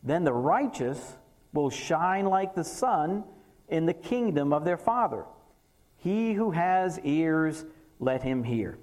Then 0.06 0.22
the 0.22 0.32
righteous 0.32 1.16
will 1.52 1.68
shine 1.68 2.26
like 2.26 2.54
the 2.54 2.64
sun 2.64 3.24
in 3.68 3.86
the 3.86 3.92
kingdom 3.92 4.52
of 4.52 4.64
their 4.64 4.76
Father. 4.76 5.24
He 5.96 6.32
who 6.32 6.52
has 6.52 7.00
ears, 7.00 7.64
let 7.98 8.22
him 8.22 8.44
hear. 8.44 8.78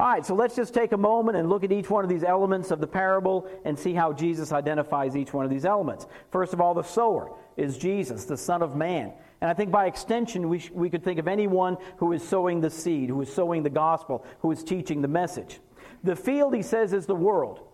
All 0.00 0.08
right, 0.08 0.26
so 0.26 0.34
let's 0.34 0.56
just 0.56 0.74
take 0.74 0.90
a 0.92 0.96
moment 0.96 1.36
and 1.36 1.48
look 1.48 1.62
at 1.62 1.70
each 1.70 1.88
one 1.88 2.04
of 2.04 2.10
these 2.10 2.24
elements 2.24 2.72
of 2.72 2.80
the 2.80 2.86
parable 2.86 3.48
and 3.64 3.78
see 3.78 3.92
how 3.94 4.12
Jesus 4.12 4.50
identifies 4.50 5.16
each 5.16 5.32
one 5.32 5.44
of 5.44 5.50
these 5.50 5.64
elements. 5.64 6.06
First 6.32 6.52
of 6.52 6.60
all, 6.60 6.74
the 6.74 6.82
sower 6.82 7.36
is 7.56 7.78
Jesus, 7.78 8.24
the 8.24 8.36
Son 8.36 8.60
of 8.60 8.74
Man. 8.74 9.12
And 9.40 9.48
I 9.48 9.54
think 9.54 9.70
by 9.70 9.86
extension, 9.86 10.48
we, 10.48 10.58
sh- 10.58 10.70
we 10.72 10.90
could 10.90 11.04
think 11.04 11.20
of 11.20 11.28
anyone 11.28 11.76
who 11.98 12.12
is 12.12 12.26
sowing 12.26 12.60
the 12.60 12.70
seed, 12.70 13.10
who 13.10 13.20
is 13.22 13.32
sowing 13.32 13.62
the 13.62 13.70
gospel, 13.70 14.24
who 14.40 14.50
is 14.50 14.64
teaching 14.64 15.02
the 15.02 15.08
message. 15.08 15.60
The 16.02 16.16
field, 16.16 16.54
he 16.54 16.62
says, 16.62 16.92
is 16.92 17.06
the 17.06 17.14
world. 17.14 17.67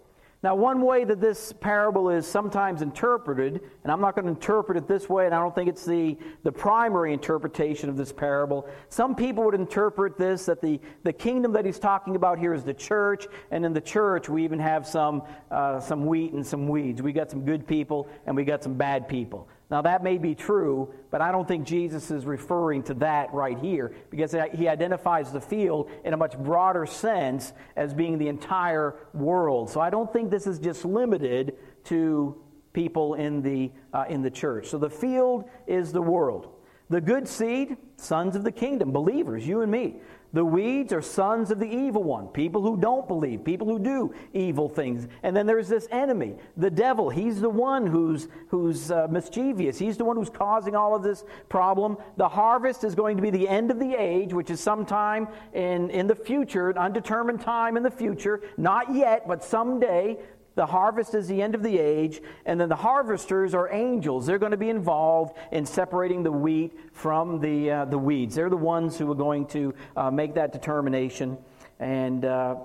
Now, 0.45 0.55
one 0.55 0.83
way 0.83 1.05
that 1.05 1.23
this 1.23 1.55
parable 1.55 2.11
is 2.11 2.27
sometimes 2.27 2.83
interpreted, 2.83 3.63
and 3.83 3.91
I'm 3.91 4.03
not 4.03 4.15
going 4.15 4.27
to 4.27 4.31
interpret 4.31 4.77
it 4.77 4.87
this 4.87 5.09
way, 5.09 5.25
and 5.25 5.35
I 5.35 5.39
don't 5.39 5.55
think 5.55 5.71
it's 5.71 5.87
the, 5.87 6.19
the 6.43 6.53
primary 6.53 7.15
interpretation 7.15 7.89
of 7.89 7.97
this 7.97 8.13
parable. 8.13 8.69
Some 8.91 9.15
people 9.15 9.45
would 9.45 9.55
interpret 9.55 10.19
this 10.19 10.45
that 10.45 10.61
the, 10.61 10.81
the 11.03 11.15
kingdom 11.15 11.53
that 11.53 11.65
he's 11.65 11.79
talking 11.79 12.15
about 12.15 12.39
here 12.39 12.53
is 12.53 12.63
the 12.63 12.75
church, 12.75 13.27
and 13.53 13.65
in 13.65 13.73
the 13.73 13.81
church 13.81 14.29
we 14.29 14.45
even 14.45 14.59
have 14.59 14.87
some, 14.87 15.23
uh, 15.51 15.81
some 15.81 16.05
wheat 16.05 16.35
and 16.35 16.47
some 16.47 16.69
weeds. 16.69 17.01
We 17.01 17.15
got 17.15 17.31
some 17.31 17.47
good 17.47 17.67
people, 17.67 18.07
and 18.27 18.37
we 18.37 18.45
got 18.45 18.63
some 18.63 18.75
bad 18.75 19.09
people. 19.09 19.49
Now, 19.71 19.83
that 19.83 20.05
may 20.05 20.19
be 20.19 20.35
true, 20.35 20.93
but 21.11 21.21
I 21.23 21.33
don't 21.33 21.49
think 21.49 21.67
Jesus 21.67 22.11
is 22.11 22.27
referring 22.27 22.83
to 22.85 22.95
that 22.95 23.33
right 23.33 23.59
here 23.59 23.95
because 24.11 24.37
he 24.55 24.69
identifies 24.69 25.33
the 25.33 25.41
field 25.41 25.91
in 26.05 26.13
a 26.13 26.17
much 26.17 26.37
broader 26.39 26.85
sense 26.85 27.53
as 27.75 27.95
being 27.95 28.19
the 28.19 28.29
entire 28.29 28.97
world. 29.15 29.71
So 29.71 29.81
I 29.81 29.89
don't 29.89 30.13
think 30.13 30.31
this 30.31 30.47
is 30.47 30.59
just 30.59 30.85
limited 30.85 31.57
to 31.85 32.41
people 32.75 33.15
in 33.15 33.41
the, 33.41 33.73
uh, 33.93 34.05
in 34.09 34.21
the 34.21 34.31
church. 34.31 34.69
So 34.69 34.79
the 34.79 34.91
field 34.91 35.49
is 35.67 35.93
the 35.93 36.03
world. 36.03 36.49
The 36.91 37.01
good 37.01 37.27
seed, 37.27 37.79
sons 37.97 38.37
of 38.37 38.45
the 38.45 38.53
kingdom, 38.53 38.93
believers, 38.93 39.47
you 39.47 39.63
and 39.63 39.73
me. 39.73 39.97
The 40.35 40.45
weeds 40.45 40.93
are 40.93 41.01
sons 41.01 41.53
of 41.53 41.61
the 41.61 41.69
evil 41.69 42.03
one, 42.03 42.27
people 42.27 42.61
who 42.61 42.77
don't 42.77 43.07
believe, 43.07 43.45
people 43.45 43.69
who 43.69 43.79
do 43.79 44.13
evil 44.33 44.69
things. 44.69 45.07
And 45.23 45.35
then 45.35 45.47
there's 45.47 45.69
this 45.69 45.87
enemy, 45.93 46.35
the 46.57 46.71
devil. 46.71 47.09
He's 47.09 47.41
the 47.41 47.49
one 47.49 47.87
who's, 47.87 48.27
who's 48.49 48.91
uh, 48.91 49.07
mischievous. 49.09 49.79
He's 49.79 49.97
the 49.97 50.05
one 50.05 50.17
who's 50.17 50.31
causing 50.31 50.75
all 50.75 50.93
of 50.93 51.05
this 51.05 51.25
problem. 51.49 51.97
The 52.17 52.29
harvest 52.29 52.83
is 52.83 52.97
going 52.97 53.17
to 53.17 53.23
be 53.23 53.31
the 53.31 53.49
end 53.49 53.71
of 53.71 53.79
the 53.79 53.95
age, 53.95 54.35
which 54.35 54.51
is 54.51 54.59
sometime 54.59 55.29
in, 55.53 55.89
in 55.91 56.09
the 56.09 56.17
future, 56.17 56.69
an 56.69 56.79
undetermined 56.79 57.41
time 57.41 57.77
in 57.77 57.85
the 57.85 57.91
future. 57.91 58.43
Not 58.57 58.93
yet, 58.93 59.29
but 59.29 59.45
someday. 59.45 60.19
The 60.55 60.67
harvest 60.67 61.15
is 61.15 61.27
the 61.27 61.43
end 61.43 61.55
of 61.57 61.63
the 61.63 61.79
age, 61.79 62.21
and 62.47 62.61
then 62.61 62.69
the 62.69 62.77
harvesters 62.77 63.55
are 63.55 63.73
angels. 63.73 64.25
They're 64.25 64.39
going 64.39 64.53
to 64.53 64.57
be 64.57 64.69
involved 64.69 65.37
in 65.51 65.67
separating 65.67 66.23
the 66.23 66.31
wheat 66.31 66.73
from 66.93 67.41
the, 67.41 67.71
uh, 67.71 67.85
the 67.87 67.99
weeds. 67.99 68.37
They're 68.37 68.51
the 68.51 68.57
ones 68.57 68.97
who 68.97 69.11
are 69.11 69.17
going 69.17 69.47
to 69.49 69.75
uh, 69.97 70.11
make 70.13 70.35
that 70.35 70.53
determination. 70.53 71.39
And 71.81 72.25
uh, 72.25 72.57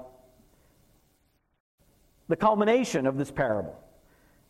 the 2.27 2.36
culmination 2.36 3.08
of 3.08 3.17
this 3.17 3.31
parable 3.31 3.75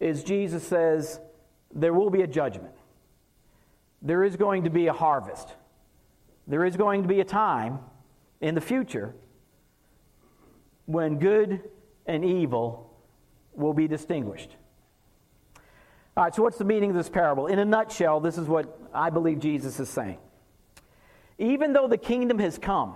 is 0.02 0.24
Jesus 0.24 0.68
says, 0.68 1.22
There 1.74 1.94
will 1.94 2.10
be 2.10 2.24
a 2.24 2.28
judgment. 2.28 2.74
There 4.02 4.26
is 4.26 4.36
going 4.36 4.66
to 4.66 4.70
be 4.70 4.88
a 4.88 4.94
harvest. 4.94 5.56
There 6.46 6.66
is 6.66 6.76
going 6.76 7.04
to 7.04 7.08
be 7.08 7.22
a 7.22 7.26
time 7.26 7.80
in 8.42 8.56
the 8.56 8.62
future 8.62 9.14
when 10.88 11.20
good 11.20 11.62
and 12.06 12.26
evil 12.26 12.89
will 13.54 13.74
be 13.74 13.88
distinguished. 13.88 14.56
All 16.16 16.24
right, 16.24 16.36
so 16.36 16.44
what's 16.44 16.58
the 16.58 16.66
meaning 16.66 16.90
of 16.90 16.96
this 16.96 17.10
parable? 17.10 17.48
In 17.48 17.60
a 17.60 17.66
nutshell, 17.66 18.20
this 18.20 18.38
is 18.38 18.48
what 18.48 18.80
I 18.94 19.10
believe 19.10 19.40
Jesus 19.40 19.80
is 19.80 19.90
saying. 19.90 20.18
Even 21.38 21.72
though 21.72 21.88
the 21.88 21.98
kingdom 21.98 22.40
has 22.40 22.58
come, 22.58 22.96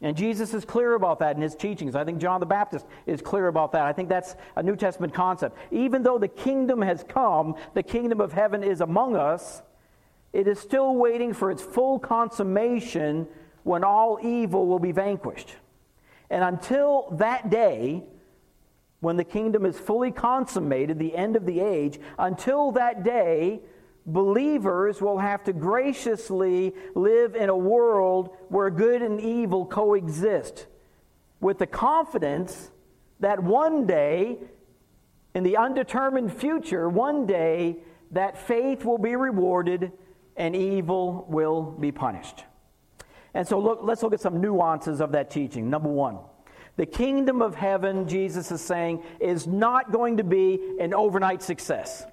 and 0.00 0.16
Jesus 0.16 0.52
is 0.52 0.64
clear 0.64 0.94
about 0.94 1.20
that 1.20 1.36
in 1.36 1.42
his 1.42 1.54
teachings. 1.54 1.94
I 1.94 2.04
think 2.04 2.18
John 2.18 2.40
the 2.40 2.46
Baptist 2.46 2.84
is 3.06 3.22
clear 3.22 3.46
about 3.46 3.72
that. 3.72 3.82
I 3.82 3.92
think 3.92 4.08
that's 4.08 4.36
a 4.56 4.62
New 4.62 4.76
Testament 4.76 5.14
concept. 5.14 5.56
Even 5.70 6.02
though 6.02 6.18
the 6.18 6.28
kingdom 6.28 6.82
has 6.82 7.04
come, 7.08 7.54
the 7.72 7.82
kingdom 7.82 8.20
of 8.20 8.32
heaven 8.32 8.62
is 8.62 8.80
among 8.80 9.16
us, 9.16 9.62
it 10.34 10.48
is 10.48 10.58
still 10.58 10.96
waiting 10.96 11.32
for 11.32 11.50
its 11.50 11.62
full 11.62 11.98
consummation 11.98 13.26
when 13.62 13.84
all 13.84 14.18
evil 14.22 14.66
will 14.66 14.78
be 14.78 14.92
vanquished. 14.92 15.54
And 16.28 16.42
until 16.42 17.08
that 17.12 17.48
day, 17.48 18.02
when 19.00 19.16
the 19.16 19.24
kingdom 19.24 19.66
is 19.66 19.78
fully 19.78 20.10
consummated, 20.10 20.98
the 20.98 21.14
end 21.14 21.36
of 21.36 21.44
the 21.46 21.60
age, 21.60 21.98
until 22.18 22.72
that 22.72 23.02
day, 23.02 23.60
believers 24.06 25.00
will 25.00 25.18
have 25.18 25.44
to 25.44 25.52
graciously 25.52 26.72
live 26.94 27.34
in 27.34 27.48
a 27.48 27.56
world 27.56 28.36
where 28.48 28.70
good 28.70 29.02
and 29.02 29.20
evil 29.20 29.66
coexist 29.66 30.66
with 31.40 31.58
the 31.58 31.66
confidence 31.66 32.70
that 33.20 33.42
one 33.42 33.86
day, 33.86 34.38
in 35.34 35.42
the 35.42 35.56
undetermined 35.56 36.32
future, 36.32 36.88
one 36.88 37.26
day, 37.26 37.76
that 38.10 38.38
faith 38.38 38.84
will 38.84 38.98
be 38.98 39.16
rewarded 39.16 39.92
and 40.36 40.54
evil 40.54 41.26
will 41.28 41.62
be 41.62 41.92
punished. 41.92 42.44
And 43.34 43.46
so 43.46 43.58
look, 43.58 43.80
let's 43.82 44.02
look 44.02 44.12
at 44.14 44.20
some 44.20 44.40
nuances 44.40 45.00
of 45.00 45.12
that 45.12 45.30
teaching. 45.30 45.68
Number 45.68 45.88
one, 45.88 46.18
the 46.76 46.86
kingdom 46.86 47.40
of 47.40 47.54
heaven, 47.54 48.08
Jesus 48.08 48.50
is 48.50 48.60
saying, 48.60 49.02
is 49.20 49.46
not 49.46 49.92
going 49.92 50.16
to 50.16 50.24
be 50.24 50.58
an 50.80 50.92
overnight 50.92 51.42
success. 51.42 52.04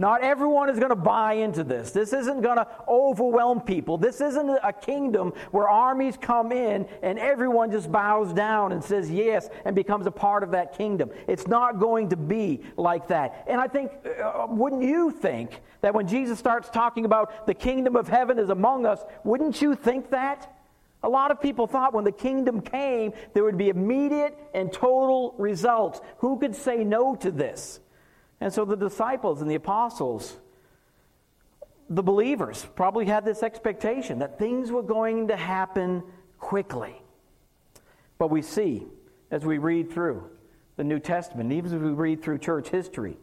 Not 0.00 0.22
everyone 0.22 0.70
is 0.70 0.78
going 0.78 0.88
to 0.88 0.96
buy 0.96 1.34
into 1.34 1.62
this. 1.62 1.90
This 1.90 2.14
isn't 2.14 2.40
going 2.40 2.56
to 2.56 2.66
overwhelm 2.88 3.60
people. 3.60 3.98
This 3.98 4.22
isn't 4.22 4.48
a 4.48 4.72
kingdom 4.72 5.34
where 5.50 5.68
armies 5.68 6.16
come 6.18 6.52
in 6.52 6.86
and 7.02 7.18
everyone 7.18 7.70
just 7.70 7.92
bows 7.92 8.32
down 8.32 8.72
and 8.72 8.82
says 8.82 9.10
yes 9.10 9.50
and 9.66 9.76
becomes 9.76 10.06
a 10.06 10.10
part 10.10 10.42
of 10.42 10.52
that 10.52 10.74
kingdom. 10.78 11.10
It's 11.28 11.46
not 11.46 11.78
going 11.78 12.08
to 12.08 12.16
be 12.16 12.62
like 12.78 13.08
that. 13.08 13.44
And 13.46 13.60
I 13.60 13.68
think, 13.68 13.92
uh, 14.24 14.46
wouldn't 14.48 14.84
you 14.84 15.10
think 15.10 15.60
that 15.82 15.92
when 15.92 16.08
Jesus 16.08 16.38
starts 16.38 16.70
talking 16.70 17.04
about 17.04 17.46
the 17.46 17.52
kingdom 17.52 17.94
of 17.94 18.08
heaven 18.08 18.38
is 18.38 18.48
among 18.48 18.86
us, 18.86 19.00
wouldn't 19.22 19.60
you 19.60 19.74
think 19.74 20.08
that? 20.12 20.50
A 21.02 21.08
lot 21.08 21.30
of 21.30 21.40
people 21.40 21.66
thought 21.66 21.94
when 21.94 22.04
the 22.04 22.12
kingdom 22.12 22.60
came, 22.60 23.12
there 23.32 23.42
would 23.42 23.56
be 23.56 23.70
immediate 23.70 24.36
and 24.52 24.72
total 24.72 25.34
results. 25.38 26.00
Who 26.18 26.38
could 26.38 26.54
say 26.54 26.84
no 26.84 27.14
to 27.16 27.30
this? 27.30 27.80
And 28.40 28.52
so 28.52 28.64
the 28.64 28.76
disciples 28.76 29.40
and 29.40 29.50
the 29.50 29.54
apostles, 29.54 30.36
the 31.88 32.02
believers, 32.02 32.66
probably 32.74 33.06
had 33.06 33.24
this 33.24 33.42
expectation 33.42 34.18
that 34.18 34.38
things 34.38 34.70
were 34.70 34.82
going 34.82 35.28
to 35.28 35.36
happen 35.36 36.02
quickly. 36.38 37.02
But 38.18 38.28
we 38.28 38.42
see, 38.42 38.86
as 39.30 39.46
we 39.46 39.58
read 39.58 39.90
through 39.90 40.24
the 40.76 40.84
New 40.84 40.98
Testament, 40.98 41.52
even 41.52 41.74
as 41.74 41.80
we 41.80 41.90
read 41.90 42.22
through 42.22 42.38
church 42.38 42.68
history, 42.68 43.16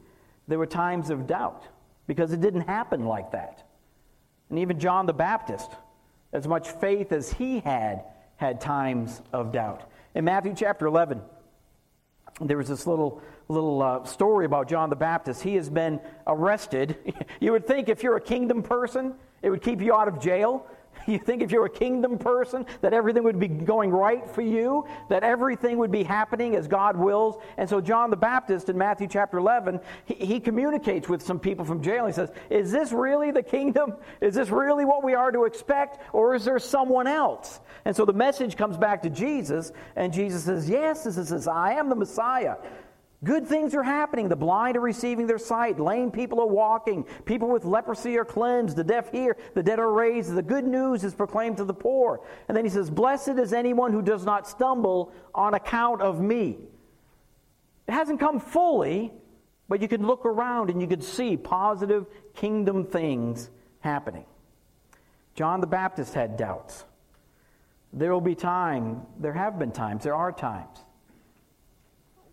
there 0.48 0.58
were 0.58 0.66
times 0.66 1.10
of 1.10 1.28
doubt 1.28 1.68
because 2.08 2.32
it 2.32 2.42
didn't 2.42 2.62
happen 2.62 3.06
like 3.06 3.32
that. 3.32 3.64
And 4.50 4.60
even 4.60 4.80
John 4.80 5.06
the 5.06 5.14
Baptist, 5.14 5.70
as 6.38 6.48
much 6.48 6.70
faith 6.70 7.12
as 7.12 7.34
he 7.34 7.60
had, 7.60 8.04
had 8.36 8.62
times 8.62 9.22
of 9.34 9.52
doubt. 9.52 9.90
In 10.14 10.24
Matthew 10.24 10.54
chapter 10.56 10.86
11, 10.86 11.20
there 12.42 12.58
was 12.58 12.68
this 12.68 12.86
little 12.86 13.22
little 13.50 13.82
uh, 13.82 14.04
story 14.04 14.46
about 14.46 14.68
John 14.68 14.90
the 14.90 14.96
Baptist. 14.96 15.42
He 15.42 15.56
has 15.56 15.70
been 15.70 16.00
arrested. 16.28 16.98
you 17.40 17.54
would 17.54 17.66
think 17.66 17.90
if 17.90 18.04
you're 18.04 18.18
a 18.18 18.22
kingdom 18.22 18.62
person, 18.62 19.16
it 19.42 19.50
would 19.50 19.62
keep 19.62 19.82
you 19.82 19.94
out 19.94 20.08
of 20.08 20.20
jail. 20.20 20.68
You 21.18 21.18
think 21.18 21.42
if 21.42 21.52
you're 21.52 21.66
a 21.66 21.70
kingdom 21.70 22.18
person 22.18 22.66
that 22.82 22.94
everything 22.94 23.24
would 23.24 23.40
be 23.40 23.48
going 23.48 23.92
right 23.92 24.30
for 24.30 24.42
you, 24.42 24.86
that 25.10 25.24
everything 25.24 25.78
would 25.78 25.92
be 25.92 26.04
happening 26.04 26.56
as 26.56 26.68
God 26.68 26.98
wills. 26.98 27.42
And 27.58 27.70
so 27.70 27.80
John 27.80 28.10
the 28.10 28.18
Baptist 28.18 28.68
in 28.70 28.78
Matthew 28.78 29.08
chapter 29.08 29.38
11, 29.38 29.80
he, 30.06 30.14
he 30.16 30.40
communicates 30.40 31.08
with 31.08 31.22
some 31.22 31.40
people 31.40 31.64
from 31.64 31.82
jail. 31.82 32.06
He 32.06 32.14
says, 32.14 32.30
Is 32.50 32.72
this 32.72 32.92
really 32.92 33.32
the 33.32 33.42
kingdom? 33.42 33.94
Is 34.22 34.36
this 34.36 34.50
really 34.50 34.84
what 34.84 35.04
we 35.04 35.16
are 35.16 35.32
to 35.32 35.46
expect? 35.46 36.00
Or 36.14 36.36
is 36.36 36.44
there 36.44 36.60
someone 36.60 37.08
else? 37.08 37.62
And 37.86 37.96
so 37.96 38.04
the 38.04 38.14
message 38.14 38.58
comes 38.58 38.76
back 38.76 39.02
to 39.04 39.10
Jesus, 39.10 39.72
and 39.96 40.12
Jesus 40.12 40.44
says, 40.44 40.70
Yes, 40.70 41.06
this 41.06 41.18
is, 41.18 41.48
I 41.48 41.74
am 41.74 41.88
the 41.88 41.96
Messiah. 41.96 42.58
Good 43.24 43.48
things 43.48 43.74
are 43.74 43.84
happening. 43.84 44.30
The 44.30 44.36
blind 44.36 44.78
are 44.78 44.82
receiving 44.82 45.26
their 45.26 45.40
sight. 45.40 45.80
Lame 45.80 46.12
people 46.12 46.40
are 46.40 46.48
walking. 46.48 47.04
People 47.26 47.50
with 47.50 47.66
leprosy 47.66 48.16
are 48.18 48.26
cleansed. 48.26 48.76
The 48.76 48.84
deaf 48.84 49.12
hear. 49.12 49.36
The 49.56 49.64
dead 49.64 49.80
are 49.80 49.92
raised. 49.92 50.36
The 50.36 50.44
good 50.44 50.66
news 50.66 51.04
is 51.04 51.16
proclaimed 51.16 51.58
to 51.58 51.66
the 51.66 51.74
poor. 51.74 52.22
And 52.48 52.56
then 52.56 52.64
he 52.64 52.70
says, 52.70 52.92
Blessed 52.92 53.30
is 53.40 53.54
anyone 53.54 53.92
who 53.92 54.04
does 54.04 54.24
not 54.24 54.48
stumble 54.48 55.12
on 55.34 55.56
account 55.56 56.02
of 56.02 56.22
me. 56.22 56.58
It 57.88 57.92
hasn't 57.92 58.20
come 58.20 58.40
fully, 58.40 59.12
but 59.68 59.82
you 59.82 59.88
can 59.88 60.06
look 60.06 60.24
around 60.24 60.70
and 60.70 60.80
you 60.80 60.88
can 60.88 61.02
see 61.02 61.38
positive 61.38 62.06
kingdom 62.36 62.86
things 62.86 63.50
happening. 63.80 64.26
John 65.34 65.60
the 65.60 65.68
Baptist 65.68 66.14
had 66.14 66.38
doubts. 66.38 66.86
There 67.94 68.14
will 68.14 68.22
be 68.22 68.36
time, 68.36 69.02
there 69.20 69.34
have 69.34 69.58
been 69.58 69.72
times, 69.72 70.04
there 70.04 70.14
are 70.16 70.32
times 70.32 70.78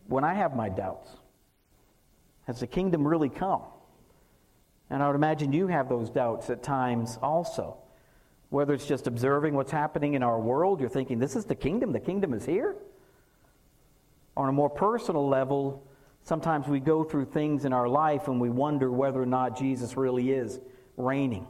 when 0.07 0.25
I 0.25 0.35
have 0.35 0.55
my 0.55 0.69
doubts. 0.69 1.11
Has 2.47 2.61
the 2.61 2.67
kingdom 2.67 3.07
really 3.07 3.29
come? 3.29 3.63
And 4.91 5.03
I 5.03 5.07
would 5.07 5.17
imagine 5.17 5.53
you 5.53 5.67
have 5.67 5.89
those 5.89 6.11
doubts 6.11 6.51
at 6.51 6.63
times 6.63 7.19
also. 7.23 7.79
Whether 8.51 8.75
it's 8.75 8.87
just 8.87 9.07
observing 9.07 9.55
what's 9.55 9.73
happening 9.73 10.15
in 10.15 10.23
our 10.23 10.39
world, 10.39 10.81
you're 10.81 10.89
thinking, 10.89 11.19
this 11.19 11.35
is 11.35 11.47
the 11.47 11.55
kingdom, 11.55 11.93
the 11.93 12.01
kingdom 12.01 12.35
is 12.35 12.45
here. 12.45 12.77
On 14.37 14.49
a 14.49 14.53
more 14.53 14.71
personal 14.71 15.27
level, 15.27 15.87
sometimes 16.23 16.69
we 16.69 16.81
go 16.81 17.03
through 17.03 17.27
things 17.27 17.65
in 17.65 17.73
our 17.73 17.89
life 17.89 18.29
and 18.29 18.41
we 18.41 18.51
wonder 18.51 18.91
whether 18.91 19.23
or 19.23 19.27
not 19.27 19.59
Jesus 19.59 19.97
really 19.97 20.31
is 20.31 20.61
reigning. 20.97 21.47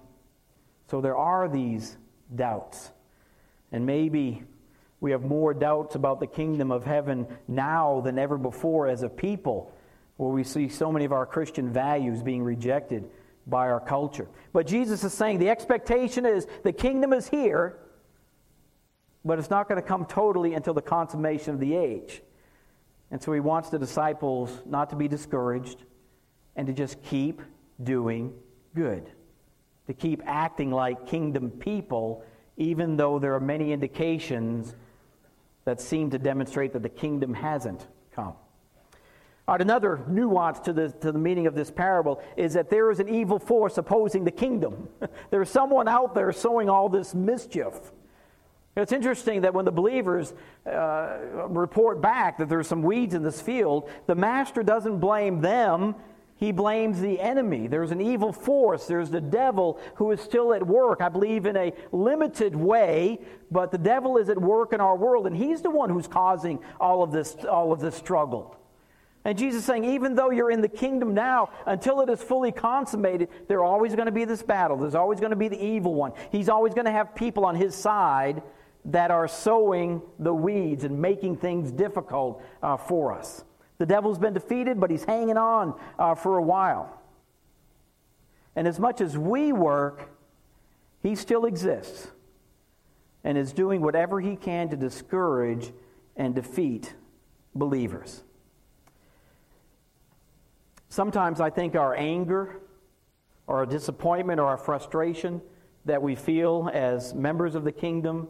So 0.90 1.00
there 1.00 1.16
are 1.16 1.48
these 1.48 1.96
doubts. 2.34 2.90
And 3.72 3.84
maybe 3.84 4.44
we 5.04 5.10
have 5.10 5.22
more 5.22 5.52
doubts 5.52 5.96
about 5.96 6.18
the 6.18 6.26
kingdom 6.26 6.70
of 6.70 6.82
heaven 6.82 7.26
now 7.46 8.00
than 8.00 8.18
ever 8.18 8.38
before 8.38 8.88
as 8.88 9.02
a 9.02 9.08
people, 9.10 9.70
where 10.16 10.30
we 10.30 10.42
see 10.42 10.66
so 10.66 10.90
many 10.90 11.04
of 11.04 11.12
our 11.12 11.26
Christian 11.26 11.70
values 11.70 12.22
being 12.22 12.42
rejected 12.42 13.10
by 13.46 13.68
our 13.68 13.80
culture. 13.80 14.26
But 14.54 14.66
Jesus 14.66 15.04
is 15.04 15.12
saying 15.12 15.40
the 15.40 15.50
expectation 15.50 16.24
is 16.24 16.46
the 16.62 16.72
kingdom 16.72 17.12
is 17.12 17.28
here, 17.28 17.76
but 19.26 19.38
it's 19.38 19.50
not 19.50 19.68
going 19.68 19.78
to 19.78 19.86
come 19.86 20.06
totally 20.06 20.54
until 20.54 20.72
the 20.72 20.80
consummation 20.80 21.52
of 21.52 21.60
the 21.60 21.76
age. 21.76 22.22
And 23.10 23.22
so 23.22 23.30
he 23.34 23.40
wants 23.40 23.68
the 23.68 23.78
disciples 23.78 24.58
not 24.64 24.88
to 24.88 24.96
be 24.96 25.06
discouraged 25.06 25.84
and 26.56 26.66
to 26.66 26.72
just 26.72 27.02
keep 27.02 27.42
doing 27.82 28.32
good, 28.74 29.10
to 29.86 29.92
keep 29.92 30.22
acting 30.24 30.70
like 30.70 31.06
kingdom 31.06 31.50
people, 31.50 32.24
even 32.56 32.96
though 32.96 33.18
there 33.18 33.34
are 33.34 33.40
many 33.40 33.70
indications 33.70 34.74
that 35.64 35.80
seem 35.80 36.10
to 36.10 36.18
demonstrate 36.18 36.72
that 36.72 36.82
the 36.82 36.88
kingdom 36.88 37.34
hasn't 37.34 37.86
come. 38.14 38.34
All 39.46 39.54
right, 39.54 39.60
another 39.60 40.02
nuance 40.08 40.58
to 40.60 40.72
the, 40.72 40.88
to 40.88 41.12
the 41.12 41.18
meaning 41.18 41.46
of 41.46 41.54
this 41.54 41.70
parable 41.70 42.22
is 42.36 42.54
that 42.54 42.70
there 42.70 42.90
is 42.90 42.98
an 42.98 43.08
evil 43.08 43.38
force 43.38 43.76
opposing 43.76 44.24
the 44.24 44.30
kingdom. 44.30 44.88
There's 45.30 45.50
someone 45.50 45.86
out 45.86 46.14
there 46.14 46.32
sowing 46.32 46.70
all 46.70 46.88
this 46.88 47.14
mischief. 47.14 47.74
It's 48.76 48.90
interesting 48.90 49.42
that 49.42 49.54
when 49.54 49.66
the 49.66 49.70
believers 49.70 50.32
uh, 50.66 51.18
report 51.48 52.00
back 52.00 52.38
that 52.38 52.48
there's 52.48 52.66
some 52.66 52.82
weeds 52.82 53.14
in 53.14 53.22
this 53.22 53.40
field, 53.40 53.88
the 54.08 54.16
master 54.16 54.64
doesn't 54.64 54.98
blame 54.98 55.40
them 55.40 55.94
he 56.36 56.50
blames 56.50 57.00
the 57.00 57.20
enemy. 57.20 57.68
There's 57.68 57.92
an 57.92 58.00
evil 58.00 58.32
force. 58.32 58.86
There's 58.86 59.10
the 59.10 59.20
devil 59.20 59.80
who 59.94 60.10
is 60.10 60.20
still 60.20 60.52
at 60.52 60.66
work, 60.66 61.00
I 61.00 61.08
believe, 61.08 61.46
in 61.46 61.56
a 61.56 61.72
limited 61.92 62.56
way, 62.56 63.20
but 63.50 63.70
the 63.70 63.78
devil 63.78 64.16
is 64.16 64.28
at 64.28 64.40
work 64.40 64.72
in 64.72 64.80
our 64.80 64.96
world, 64.96 65.26
and 65.26 65.36
he's 65.36 65.62
the 65.62 65.70
one 65.70 65.90
who's 65.90 66.08
causing 66.08 66.58
all 66.80 67.02
of 67.02 67.12
this, 67.12 67.36
all 67.48 67.72
of 67.72 67.80
this 67.80 67.94
struggle. 67.94 68.56
And 69.24 69.38
Jesus 69.38 69.60
is 69.60 69.64
saying, 69.64 69.84
even 69.84 70.16
though 70.16 70.30
you're 70.30 70.50
in 70.50 70.60
the 70.60 70.68
kingdom 70.68 71.14
now, 71.14 71.50
until 71.64 72.00
it 72.02 72.10
is 72.10 72.22
fully 72.22 72.52
consummated, 72.52 73.30
there's 73.48 73.62
always 73.62 73.94
going 73.94 74.06
to 74.06 74.12
be 74.12 74.26
this 74.26 74.42
battle. 74.42 74.76
There's 74.76 74.94
always 74.94 75.20
going 75.20 75.30
to 75.30 75.36
be 75.36 75.48
the 75.48 75.64
evil 75.64 75.94
one. 75.94 76.12
He's 76.30 76.50
always 76.50 76.74
going 76.74 76.84
to 76.84 76.92
have 76.92 77.14
people 77.14 77.46
on 77.46 77.54
his 77.54 77.74
side 77.74 78.42
that 78.86 79.10
are 79.10 79.26
sowing 79.26 80.02
the 80.18 80.34
weeds 80.34 80.84
and 80.84 81.00
making 81.00 81.36
things 81.36 81.72
difficult 81.72 82.42
uh, 82.62 82.76
for 82.76 83.14
us. 83.14 83.44
The 83.84 83.88
devil's 83.88 84.18
been 84.18 84.32
defeated, 84.32 84.80
but 84.80 84.90
he's 84.90 85.04
hanging 85.04 85.36
on 85.36 85.78
uh, 85.98 86.14
for 86.14 86.38
a 86.38 86.42
while. 86.42 87.02
And 88.56 88.66
as 88.66 88.80
much 88.80 89.02
as 89.02 89.18
we 89.18 89.52
work, 89.52 90.08
he 91.02 91.14
still 91.14 91.44
exists 91.44 92.10
and 93.24 93.36
is 93.36 93.52
doing 93.52 93.82
whatever 93.82 94.22
he 94.22 94.36
can 94.36 94.70
to 94.70 94.76
discourage 94.76 95.70
and 96.16 96.34
defeat 96.34 96.94
believers. 97.54 98.22
Sometimes 100.88 101.38
I 101.38 101.50
think 101.50 101.76
our 101.76 101.94
anger 101.94 102.62
or 103.46 103.58
our 103.58 103.66
disappointment 103.66 104.40
or 104.40 104.46
our 104.46 104.56
frustration 104.56 105.42
that 105.84 106.00
we 106.00 106.14
feel 106.14 106.70
as 106.72 107.12
members 107.12 107.54
of 107.54 107.64
the 107.64 107.72
kingdom 107.72 108.28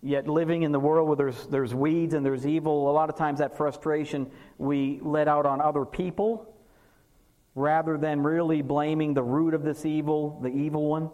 Yet, 0.00 0.28
living 0.28 0.62
in 0.62 0.70
the 0.70 0.78
world 0.78 1.08
where 1.08 1.16
there's, 1.16 1.46
there's 1.48 1.74
weeds 1.74 2.14
and 2.14 2.24
there's 2.24 2.46
evil, 2.46 2.88
a 2.88 2.92
lot 2.92 3.08
of 3.08 3.16
times 3.16 3.40
that 3.40 3.56
frustration 3.56 4.30
we 4.56 5.00
let 5.02 5.26
out 5.26 5.44
on 5.44 5.60
other 5.60 5.84
people 5.84 6.54
rather 7.56 7.98
than 7.98 8.22
really 8.22 8.62
blaming 8.62 9.14
the 9.14 9.22
root 9.22 9.54
of 9.54 9.64
this 9.64 9.84
evil, 9.84 10.38
the 10.40 10.48
evil 10.48 10.86
one, 10.86 11.10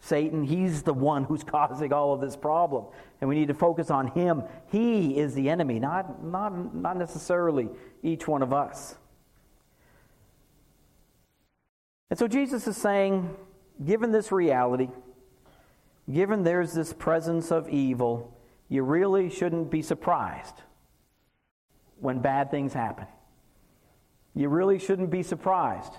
Satan. 0.00 0.42
He's 0.42 0.82
the 0.82 0.92
one 0.92 1.24
who's 1.24 1.44
causing 1.44 1.92
all 1.92 2.12
of 2.12 2.20
this 2.20 2.36
problem. 2.36 2.86
And 3.20 3.28
we 3.28 3.36
need 3.36 3.48
to 3.48 3.54
focus 3.54 3.90
on 3.90 4.08
him. 4.08 4.42
He 4.72 5.16
is 5.18 5.34
the 5.34 5.48
enemy, 5.48 5.78
not, 5.78 6.24
not, 6.24 6.74
not 6.74 6.96
necessarily 6.96 7.68
each 8.02 8.26
one 8.26 8.42
of 8.42 8.52
us. 8.52 8.96
And 12.10 12.18
so 12.18 12.28
Jesus 12.28 12.66
is 12.66 12.76
saying, 12.76 13.34
given 13.84 14.12
this 14.12 14.30
reality, 14.30 14.88
given 16.10 16.42
there's 16.42 16.72
this 16.72 16.92
presence 16.92 17.50
of 17.50 17.68
evil, 17.68 18.36
you 18.68 18.82
really 18.82 19.30
shouldn't 19.30 19.70
be 19.70 19.82
surprised 19.82 20.62
when 22.00 22.20
bad 22.20 22.50
things 22.50 22.72
happen. 22.72 23.06
You 24.34 24.48
really 24.48 24.78
shouldn't 24.78 25.10
be 25.10 25.22
surprised 25.22 25.92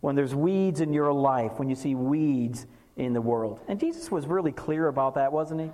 when 0.00 0.14
there's 0.14 0.34
weeds 0.34 0.80
in 0.80 0.92
your 0.92 1.12
life, 1.12 1.52
when 1.58 1.68
you 1.68 1.74
see 1.74 1.94
weeds 1.94 2.66
in 2.96 3.12
the 3.12 3.20
world. 3.20 3.60
And 3.68 3.78
Jesus 3.78 4.10
was 4.10 4.26
really 4.26 4.52
clear 4.52 4.88
about 4.88 5.14
that, 5.14 5.32
wasn't 5.32 5.60
he? 5.60 5.70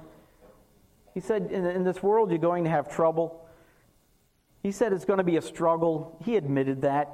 He 1.14 1.21
said, 1.21 1.51
in, 1.51 1.66
in 1.66 1.85
this 1.85 2.03
world, 2.03 2.31
you're 2.31 2.38
going 2.38 2.64
to 2.64 2.71
have 2.71 2.88
trouble. 2.88 3.47
He 4.62 4.73
said 4.73 4.93
it's 4.93 5.05
going 5.05 5.19
to 5.19 5.25
be 5.25 5.37
a 5.37 5.43
struggle. 5.43 6.19
He 6.25 6.37
admitted 6.37 6.83
that. 6.83 7.11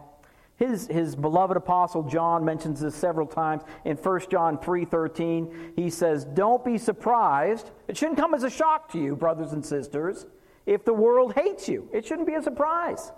His, 0.57 0.87
his 0.87 1.15
beloved 1.15 1.57
apostle 1.57 2.03
John 2.03 2.45
mentions 2.45 2.81
this 2.81 2.95
several 2.95 3.27
times 3.27 3.63
in 3.85 3.97
1 3.97 4.31
John 4.31 4.59
3:13. 4.59 5.73
He 5.77 5.91
says, 5.91 6.25
"Don't 6.25 6.65
be 6.65 6.79
surprised. 6.79 7.71
It 7.89 7.97
shouldn't 7.97 8.19
come 8.19 8.35
as 8.35 8.43
a 8.43 8.51
shock 8.51 8.91
to 8.93 8.99
you, 8.99 9.17
brothers 9.17 9.53
and 9.53 9.65
sisters, 9.65 10.27
if 10.65 10.85
the 10.85 10.95
world 10.95 11.35
hates 11.35 11.69
you. 11.69 11.89
It 11.93 12.07
shouldn't 12.07 12.27
be 12.27 12.35
a 12.35 12.43
surprise." 12.43 13.13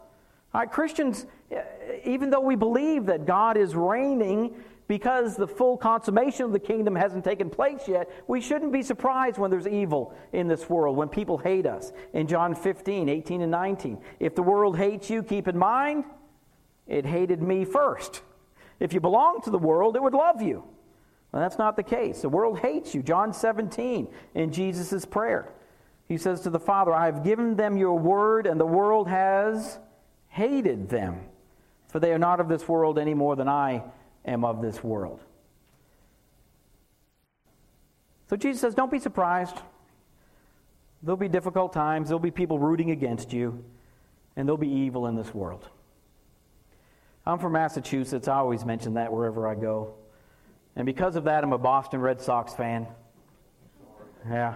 All 0.52 0.62
right, 0.62 0.70
Christians, 0.70 1.26
eh, 1.50 1.62
even 2.04 2.30
though 2.30 2.40
we 2.40 2.56
believe 2.56 3.06
that 3.06 3.24
God 3.24 3.56
is 3.56 3.76
reigning 3.76 4.56
because 4.88 5.36
the 5.36 5.46
full 5.46 5.76
consummation 5.76 6.46
of 6.46 6.52
the 6.52 6.58
kingdom 6.58 6.96
hasn't 6.96 7.22
taken 7.22 7.50
place 7.50 7.86
yet, 7.86 8.10
we 8.26 8.40
shouldn't 8.40 8.72
be 8.72 8.82
surprised 8.82 9.38
when 9.38 9.50
there's 9.50 9.68
evil 9.68 10.14
in 10.32 10.48
this 10.48 10.68
world, 10.68 10.96
when 10.96 11.08
people 11.08 11.38
hate 11.38 11.66
us. 11.66 11.92
In 12.14 12.26
John 12.26 12.54
15, 12.54 13.08
18, 13.08 13.42
and 13.42 13.50
19, 13.50 13.98
if 14.18 14.34
the 14.34 14.42
world 14.42 14.76
hates 14.76 15.10
you, 15.10 15.22
keep 15.22 15.46
in 15.46 15.58
mind 15.58 16.04
it 16.88 17.06
hated 17.06 17.42
me 17.42 17.64
first. 17.64 18.22
If 18.80 18.92
you 18.92 19.00
belong 19.00 19.40
to 19.42 19.50
the 19.50 19.58
world, 19.58 19.96
it 19.96 20.02
would 20.02 20.14
love 20.14 20.40
you. 20.42 20.64
Well, 21.32 21.42
that's 21.42 21.58
not 21.58 21.76
the 21.76 21.82
case. 21.82 22.22
The 22.22 22.28
world 22.28 22.60
hates 22.60 22.94
you. 22.94 23.02
John 23.02 23.32
17 23.32 24.08
in 24.34 24.52
Jesus' 24.52 25.04
prayer. 25.04 25.52
He 26.06 26.16
says 26.16 26.40
to 26.42 26.50
the 26.50 26.58
Father, 26.58 26.94
I 26.94 27.04
have 27.04 27.22
given 27.22 27.56
them 27.56 27.76
your 27.76 27.98
word, 27.98 28.46
and 28.46 28.58
the 28.58 28.66
world 28.66 29.08
has 29.08 29.78
hated 30.28 30.88
them, 30.88 31.20
for 31.88 32.00
they 32.00 32.12
are 32.12 32.18
not 32.18 32.40
of 32.40 32.48
this 32.48 32.66
world 32.66 32.98
any 32.98 33.12
more 33.12 33.36
than 33.36 33.48
I 33.48 33.82
am 34.24 34.44
of 34.44 34.62
this 34.62 34.82
world. 34.82 35.20
So 38.30 38.36
Jesus 38.36 38.60
says, 38.60 38.74
Don't 38.74 38.90
be 38.90 38.98
surprised. 38.98 39.56
There'll 41.02 41.16
be 41.16 41.28
difficult 41.28 41.72
times, 41.72 42.08
there'll 42.08 42.18
be 42.18 42.30
people 42.30 42.58
rooting 42.58 42.90
against 42.90 43.32
you, 43.32 43.62
and 44.34 44.48
there'll 44.48 44.56
be 44.56 44.68
evil 44.68 45.06
in 45.06 45.14
this 45.14 45.32
world. 45.34 45.68
I'm 47.28 47.38
from 47.38 47.52
Massachusetts. 47.52 48.26
I 48.26 48.36
always 48.36 48.64
mention 48.64 48.94
that 48.94 49.12
wherever 49.12 49.46
I 49.46 49.54
go. 49.54 49.92
And 50.76 50.86
because 50.86 51.14
of 51.14 51.24
that, 51.24 51.44
I'm 51.44 51.52
a 51.52 51.58
Boston 51.58 52.00
Red 52.00 52.22
Sox 52.22 52.54
fan. 52.54 52.86
Yeah. 54.26 54.54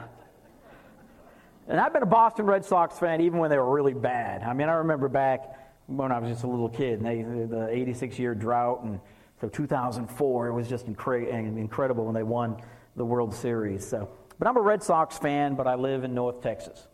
And 1.68 1.78
I've 1.78 1.92
been 1.92 2.02
a 2.02 2.06
Boston 2.06 2.46
Red 2.46 2.64
Sox 2.64 2.98
fan 2.98 3.20
even 3.20 3.38
when 3.40 3.50
they 3.50 3.58
were 3.58 3.70
really 3.70 3.92
bad. 3.92 4.42
I 4.42 4.54
mean, 4.54 4.70
I 4.70 4.72
remember 4.72 5.11
back 5.11 5.54
when 5.87 6.11
I 6.11 6.18
was 6.18 6.30
just 6.30 6.44
a 6.44 6.46
little 6.46 6.70
kid, 6.70 7.00
and 7.00 7.06
they, 7.06 7.22
the 7.44 7.68
86 7.68 8.18
year 8.18 8.35
drought, 8.35 8.82
and 8.85 8.98
so 9.38 9.50
2004, 9.50 10.48
it 10.48 10.52
was 10.54 10.66
just 10.66 10.87
incre- 10.87 11.28
incredible 11.30 12.06
when 12.06 12.14
they 12.14 12.22
won 12.22 12.56
the 12.96 13.04
World 13.04 13.35
Series. 13.35 13.87
So, 13.87 14.08
but 14.38 14.48
I'm 14.48 14.56
a 14.56 14.62
Red 14.62 14.82
Sox 14.82 15.18
fan, 15.18 15.56
but 15.56 15.66
I 15.66 15.74
live 15.74 16.04
in 16.04 16.14
North 16.14 16.40
Texas, 16.40 16.88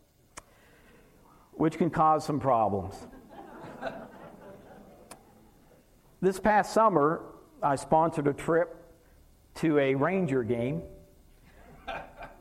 which 1.53 1.79
can 1.79 1.89
cause 1.89 2.25
some 2.25 2.41
problems. 2.41 2.97
This 6.21 6.41
past 6.41 6.73
summer, 6.73 7.23
I 7.63 7.77
sponsored 7.77 8.27
a 8.27 8.33
trip 8.33 8.75
to 9.57 9.79
a 9.79 9.95
Ranger 9.95 10.43
game. 10.43 10.83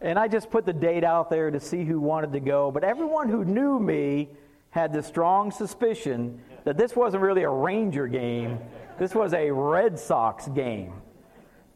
And 0.02 0.18
I 0.18 0.28
just 0.28 0.50
put 0.50 0.66
the 0.66 0.74
date 0.74 1.04
out 1.04 1.30
there 1.30 1.52
to 1.52 1.60
see 1.60 1.84
who 1.84 2.00
wanted 2.00 2.32
to 2.34 2.40
go. 2.40 2.72
But 2.72 2.84
everyone 2.84 3.30
who 3.30 3.46
knew 3.46 3.80
me 3.80 4.30
had 4.72 4.94
the 4.94 5.04
strong 5.04 5.52
suspicion 5.52 6.42
that 6.66 6.78
this 6.78 6.96
wasn't 6.96 7.24
really 7.24 7.44
a 7.44 7.50
Ranger 7.50 8.08
game, 8.08 8.60
this 8.98 9.13
was 9.13 9.34
a 9.34 9.52
Red 9.52 9.98
Sox 9.98 10.48
game. 10.48 10.94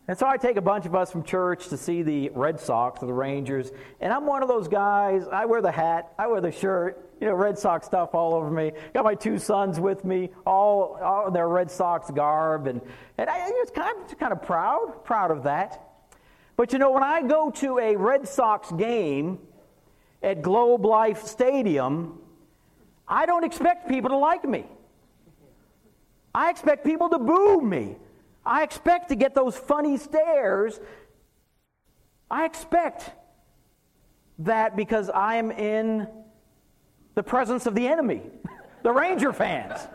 And 0.07 0.17
so 0.17 0.27
I 0.27 0.37
take 0.37 0.57
a 0.57 0.61
bunch 0.61 0.85
of 0.85 0.95
us 0.95 1.11
from 1.11 1.23
church 1.23 1.67
to 1.69 1.77
see 1.77 2.01
the 2.01 2.29
Red 2.29 2.59
Sox 2.59 3.03
or 3.03 3.05
the 3.05 3.13
Rangers. 3.13 3.71
And 3.99 4.11
I'm 4.11 4.25
one 4.25 4.41
of 4.41 4.49
those 4.49 4.67
guys, 4.67 5.25
I 5.31 5.45
wear 5.45 5.61
the 5.61 5.71
hat, 5.71 6.13
I 6.17 6.27
wear 6.27 6.41
the 6.41 6.51
shirt, 6.51 7.11
you 7.21 7.27
know, 7.27 7.33
Red 7.33 7.57
Sox 7.57 7.85
stuff 7.85 8.15
all 8.15 8.33
over 8.33 8.49
me. 8.49 8.71
Got 8.93 9.05
my 9.05 9.13
two 9.13 9.37
sons 9.37 9.79
with 9.79 10.03
me, 10.03 10.31
all, 10.45 10.97
all 11.01 11.27
in 11.27 11.33
their 11.33 11.47
Red 11.47 11.69
Sox 11.69 12.09
garb, 12.09 12.65
and, 12.67 12.81
and 13.17 13.29
I 13.29 13.51
was 13.51 13.69
kind 13.69 13.95
of, 14.01 14.17
kind 14.17 14.33
of 14.33 14.41
proud, 14.41 15.05
proud 15.05 15.29
of 15.29 15.43
that. 15.43 15.87
But 16.57 16.73
you 16.73 16.79
know, 16.79 16.91
when 16.91 17.03
I 17.03 17.21
go 17.21 17.51
to 17.51 17.77
a 17.77 17.95
Red 17.95 18.27
Sox 18.27 18.71
game 18.71 19.39
at 20.23 20.41
Globe 20.41 20.83
Life 20.83 21.23
Stadium, 21.25 22.19
I 23.07 23.25
don't 23.27 23.43
expect 23.43 23.87
people 23.87 24.09
to 24.09 24.17
like 24.17 24.43
me. 24.43 24.65
I 26.33 26.49
expect 26.49 26.85
people 26.85 27.09
to 27.09 27.19
boo 27.19 27.61
me. 27.61 27.97
I 28.45 28.63
expect 28.63 29.09
to 29.09 29.15
get 29.15 29.35
those 29.35 29.55
funny 29.55 29.97
stares. 29.97 30.79
I 32.29 32.45
expect 32.45 33.11
that 34.39 34.75
because 34.75 35.09
I'm 35.13 35.51
in 35.51 36.07
the 37.15 37.23
presence 37.23 37.65
of 37.65 37.75
the 37.75 37.87
enemy, 37.87 38.21
the 38.83 38.91
Ranger 38.91 39.33
fans. 39.33 39.87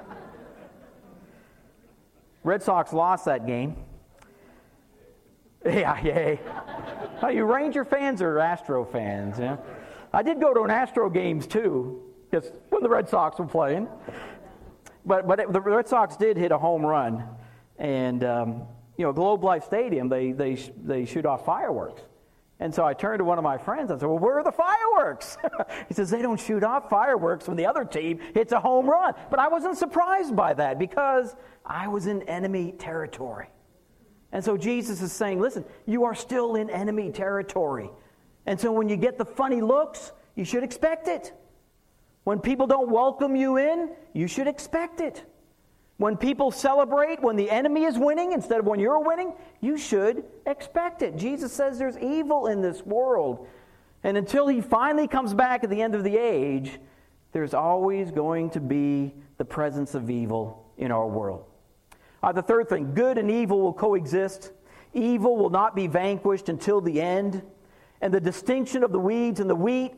Red 2.44 2.62
Sox 2.62 2.92
lost 2.92 3.24
that 3.24 3.46
game. 3.46 3.76
Yeah, 5.64 6.00
yay. 6.04 6.40
Are 7.22 7.32
you 7.32 7.44
Ranger 7.44 7.84
fans 7.84 8.22
or 8.22 8.38
Astro 8.38 8.84
fans? 8.84 9.38
Yeah. 9.38 9.56
I 10.12 10.22
did 10.22 10.40
go 10.40 10.54
to 10.54 10.62
an 10.62 10.70
Astro 10.70 11.10
games 11.10 11.46
too, 11.46 12.02
because 12.30 12.52
when 12.70 12.82
the 12.82 12.88
Red 12.88 13.08
Sox 13.08 13.38
were 13.38 13.46
playing. 13.46 13.88
But 15.04 15.26
but 15.26 15.40
it, 15.40 15.52
the 15.52 15.60
Red 15.60 15.88
Sox 15.88 16.16
did 16.16 16.36
hit 16.36 16.52
a 16.52 16.58
home 16.58 16.86
run, 16.86 17.24
and 17.78 18.24
um, 18.24 18.62
you 18.96 19.04
know 19.04 19.12
Globe 19.12 19.44
Life 19.44 19.64
Stadium 19.64 20.08
they 20.08 20.32
they 20.32 20.54
they 20.82 21.04
shoot 21.04 21.26
off 21.26 21.44
fireworks. 21.44 22.02
And 22.58 22.74
so 22.74 22.84
I 22.86 22.94
turned 22.94 23.18
to 23.18 23.24
one 23.24 23.36
of 23.36 23.44
my 23.44 23.58
friends 23.58 23.90
and 23.90 24.00
said, 24.00 24.08
Well, 24.08 24.18
where 24.18 24.38
are 24.38 24.44
the 24.44 24.52
fireworks? 24.52 25.36
he 25.88 25.94
says, 25.94 26.08
They 26.08 26.22
don't 26.22 26.40
shoot 26.40 26.64
off 26.64 26.88
fireworks 26.88 27.46
when 27.48 27.56
the 27.56 27.66
other 27.66 27.84
team 27.84 28.18
hits 28.32 28.52
a 28.52 28.60
home 28.60 28.88
run. 28.88 29.12
But 29.30 29.38
I 29.38 29.48
wasn't 29.48 29.76
surprised 29.76 30.34
by 30.34 30.54
that 30.54 30.78
because 30.78 31.36
I 31.64 31.88
was 31.88 32.06
in 32.06 32.22
enemy 32.22 32.72
territory. 32.78 33.48
And 34.32 34.42
so 34.42 34.56
Jesus 34.56 35.02
is 35.02 35.12
saying, 35.12 35.38
Listen, 35.38 35.66
you 35.84 36.04
are 36.04 36.14
still 36.14 36.54
in 36.54 36.70
enemy 36.70 37.12
territory. 37.12 37.90
And 38.46 38.58
so 38.58 38.72
when 38.72 38.88
you 38.88 38.96
get 38.96 39.18
the 39.18 39.24
funny 39.24 39.60
looks, 39.60 40.12
you 40.34 40.44
should 40.44 40.62
expect 40.62 41.08
it. 41.08 41.34
When 42.24 42.40
people 42.40 42.66
don't 42.66 42.90
welcome 42.90 43.36
you 43.36 43.58
in, 43.58 43.90
you 44.14 44.28
should 44.28 44.46
expect 44.46 45.00
it. 45.00 45.24
When 45.98 46.16
people 46.16 46.50
celebrate 46.50 47.22
when 47.22 47.36
the 47.36 47.50
enemy 47.50 47.84
is 47.84 47.98
winning 47.98 48.32
instead 48.32 48.60
of 48.60 48.66
when 48.66 48.80
you're 48.80 49.00
winning, 49.00 49.32
you 49.60 49.78
should 49.78 50.24
expect 50.46 51.00
it. 51.00 51.16
Jesus 51.16 51.52
says 51.52 51.78
there's 51.78 51.96
evil 51.98 52.48
in 52.48 52.60
this 52.60 52.84
world. 52.84 53.46
And 54.04 54.16
until 54.16 54.46
he 54.46 54.60
finally 54.60 55.08
comes 55.08 55.32
back 55.32 55.64
at 55.64 55.70
the 55.70 55.80
end 55.80 55.94
of 55.94 56.04
the 56.04 56.16
age, 56.16 56.78
there's 57.32 57.54
always 57.54 58.10
going 58.10 58.50
to 58.50 58.60
be 58.60 59.14
the 59.38 59.44
presence 59.44 59.94
of 59.94 60.10
evil 60.10 60.70
in 60.76 60.92
our 60.92 61.06
world. 61.06 61.44
Uh, 62.22 62.32
the 62.32 62.42
third 62.42 62.68
thing 62.68 62.92
good 62.94 63.16
and 63.18 63.30
evil 63.30 63.60
will 63.60 63.72
coexist. 63.72 64.52
Evil 64.92 65.36
will 65.36 65.50
not 65.50 65.74
be 65.74 65.86
vanquished 65.86 66.48
until 66.48 66.80
the 66.80 67.00
end. 67.00 67.42
And 68.00 68.12
the 68.12 68.20
distinction 68.20 68.84
of 68.84 68.92
the 68.92 68.98
weeds 68.98 69.40
and 69.40 69.48
the 69.48 69.54
wheat 69.54 69.94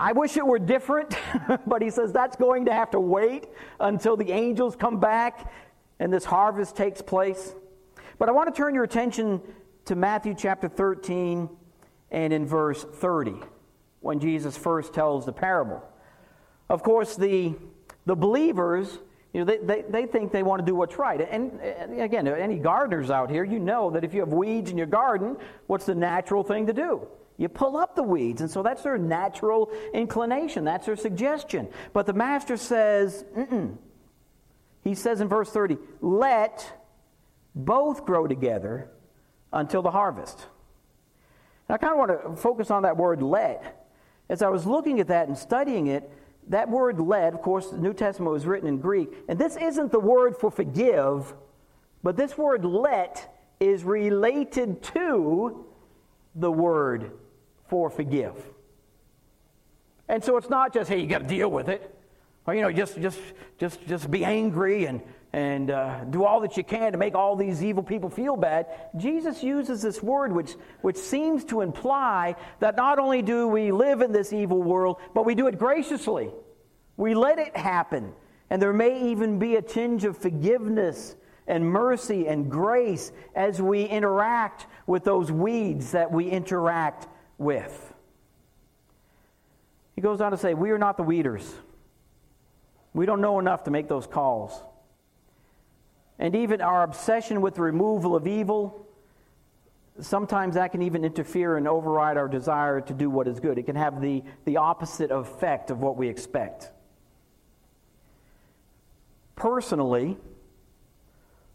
I 0.00 0.12
wish 0.12 0.38
it 0.38 0.46
were 0.46 0.58
different, 0.58 1.14
but 1.66 1.82
he 1.82 1.90
says 1.90 2.10
that's 2.10 2.34
going 2.34 2.64
to 2.64 2.72
have 2.72 2.90
to 2.92 3.00
wait 3.00 3.48
until 3.78 4.16
the 4.16 4.32
angels 4.32 4.74
come 4.74 4.98
back 4.98 5.52
and 5.98 6.10
this 6.10 6.24
harvest 6.24 6.74
takes 6.74 7.02
place. 7.02 7.54
But 8.18 8.30
I 8.30 8.32
want 8.32 8.52
to 8.52 8.58
turn 8.58 8.74
your 8.74 8.84
attention 8.84 9.42
to 9.84 9.94
Matthew 9.94 10.34
chapter 10.34 10.68
13 10.68 11.50
and 12.10 12.32
in 12.32 12.46
verse 12.46 12.82
30 12.82 13.34
when 14.00 14.20
Jesus 14.20 14.56
first 14.56 14.94
tells 14.94 15.26
the 15.26 15.32
parable. 15.32 15.82
Of 16.70 16.82
course, 16.82 17.14
the, 17.14 17.54
the 18.06 18.16
believers, 18.16 19.00
you 19.34 19.40
know, 19.40 19.44
they, 19.44 19.58
they, 19.58 19.84
they 19.86 20.06
think 20.06 20.32
they 20.32 20.42
want 20.42 20.60
to 20.60 20.66
do 20.66 20.74
what's 20.74 20.96
right. 20.96 21.20
And, 21.20 21.60
and 21.60 22.00
again, 22.00 22.26
any 22.26 22.58
gardeners 22.58 23.10
out 23.10 23.28
here, 23.28 23.44
you 23.44 23.58
know 23.58 23.90
that 23.90 24.02
if 24.02 24.14
you 24.14 24.20
have 24.20 24.32
weeds 24.32 24.70
in 24.70 24.78
your 24.78 24.86
garden, 24.86 25.36
what's 25.66 25.84
the 25.84 25.94
natural 25.94 26.42
thing 26.42 26.68
to 26.68 26.72
do? 26.72 27.06
You 27.40 27.48
pull 27.48 27.78
up 27.78 27.96
the 27.96 28.02
weeds. 28.02 28.42
And 28.42 28.50
so 28.50 28.62
that's 28.62 28.82
their 28.82 28.98
natural 28.98 29.72
inclination. 29.94 30.62
That's 30.62 30.84
their 30.84 30.94
suggestion. 30.94 31.68
But 31.94 32.04
the 32.04 32.12
master 32.12 32.58
says, 32.58 33.24
Mm-mm. 33.34 33.78
he 34.84 34.94
says 34.94 35.22
in 35.22 35.28
verse 35.28 35.50
30, 35.50 35.78
let 36.02 36.70
both 37.54 38.04
grow 38.04 38.26
together 38.26 38.90
until 39.54 39.80
the 39.80 39.90
harvest. 39.90 40.38
And 41.66 41.76
I 41.76 41.78
kind 41.78 41.92
of 41.94 41.98
want 41.98 42.36
to 42.36 42.42
focus 42.42 42.70
on 42.70 42.82
that 42.82 42.98
word 42.98 43.22
let. 43.22 43.88
As 44.28 44.42
I 44.42 44.50
was 44.50 44.66
looking 44.66 45.00
at 45.00 45.08
that 45.08 45.26
and 45.26 45.36
studying 45.36 45.86
it, 45.86 46.12
that 46.48 46.68
word 46.68 47.00
let, 47.00 47.32
of 47.32 47.40
course, 47.40 47.70
the 47.70 47.78
New 47.78 47.94
Testament 47.94 48.32
was 48.32 48.44
written 48.44 48.68
in 48.68 48.80
Greek, 48.80 49.08
and 49.28 49.38
this 49.38 49.56
isn't 49.56 49.92
the 49.92 50.00
word 50.00 50.36
for 50.36 50.50
forgive, 50.50 51.32
but 52.02 52.16
this 52.16 52.36
word 52.36 52.66
let 52.66 53.34
is 53.60 53.82
related 53.82 54.82
to 54.82 55.64
the 56.34 56.50
word 56.50 57.12
for 57.70 57.88
forgive. 57.88 58.34
And 60.08 60.22
so 60.22 60.36
it's 60.36 60.50
not 60.50 60.74
just, 60.74 60.90
hey, 60.90 61.00
you 61.00 61.06
got 61.06 61.20
to 61.20 61.26
deal 61.26 61.48
with 61.48 61.68
it. 61.68 61.96
Or, 62.44 62.54
you 62.54 62.62
know, 62.62 62.72
just, 62.72 63.00
just, 63.00 63.20
just, 63.58 63.86
just 63.86 64.10
be 64.10 64.24
angry 64.24 64.86
and, 64.86 65.00
and 65.32 65.70
uh, 65.70 66.02
do 66.04 66.24
all 66.24 66.40
that 66.40 66.56
you 66.56 66.64
can 66.64 66.90
to 66.90 66.98
make 66.98 67.14
all 67.14 67.36
these 67.36 67.62
evil 67.62 67.84
people 67.84 68.10
feel 68.10 68.36
bad. 68.36 68.66
Jesus 68.96 69.44
uses 69.44 69.82
this 69.82 70.02
word 70.02 70.32
which, 70.32 70.54
which 70.80 70.96
seems 70.96 71.44
to 71.44 71.60
imply 71.60 72.34
that 72.58 72.76
not 72.76 72.98
only 72.98 73.22
do 73.22 73.46
we 73.46 73.70
live 73.70 74.00
in 74.00 74.10
this 74.10 74.32
evil 74.32 74.60
world, 74.60 74.96
but 75.14 75.24
we 75.24 75.36
do 75.36 75.46
it 75.46 75.58
graciously. 75.58 76.30
We 76.96 77.14
let 77.14 77.38
it 77.38 77.56
happen. 77.56 78.12
And 78.50 78.60
there 78.60 78.72
may 78.72 79.10
even 79.12 79.38
be 79.38 79.54
a 79.54 79.62
tinge 79.62 80.04
of 80.04 80.18
forgiveness 80.18 81.14
and 81.46 81.64
mercy 81.64 82.26
and 82.26 82.50
grace 82.50 83.12
as 83.36 83.62
we 83.62 83.84
interact 83.84 84.66
with 84.88 85.04
those 85.04 85.30
weeds 85.30 85.92
that 85.92 86.10
we 86.10 86.28
interact 86.28 87.06
with. 87.40 87.94
He 89.96 90.02
goes 90.02 90.20
on 90.20 90.30
to 90.30 90.36
say, 90.36 90.54
We 90.54 90.70
are 90.70 90.78
not 90.78 90.96
the 90.96 91.02
weeders. 91.02 91.52
We 92.92 93.06
don't 93.06 93.20
know 93.20 93.38
enough 93.38 93.64
to 93.64 93.70
make 93.70 93.88
those 93.88 94.06
calls. 94.06 94.62
And 96.18 96.36
even 96.36 96.60
our 96.60 96.82
obsession 96.82 97.40
with 97.40 97.54
the 97.54 97.62
removal 97.62 98.14
of 98.14 98.26
evil, 98.26 98.86
sometimes 100.00 100.54
that 100.54 100.72
can 100.72 100.82
even 100.82 101.04
interfere 101.04 101.56
and 101.56 101.66
override 101.66 102.16
our 102.16 102.28
desire 102.28 102.80
to 102.82 102.92
do 102.92 103.08
what 103.08 103.26
is 103.26 103.40
good. 103.40 103.58
It 103.58 103.64
can 103.64 103.76
have 103.76 104.00
the, 104.00 104.22
the 104.44 104.58
opposite 104.58 105.10
effect 105.10 105.70
of 105.70 105.80
what 105.80 105.96
we 105.96 106.08
expect. 106.08 106.70
Personally, 109.34 110.18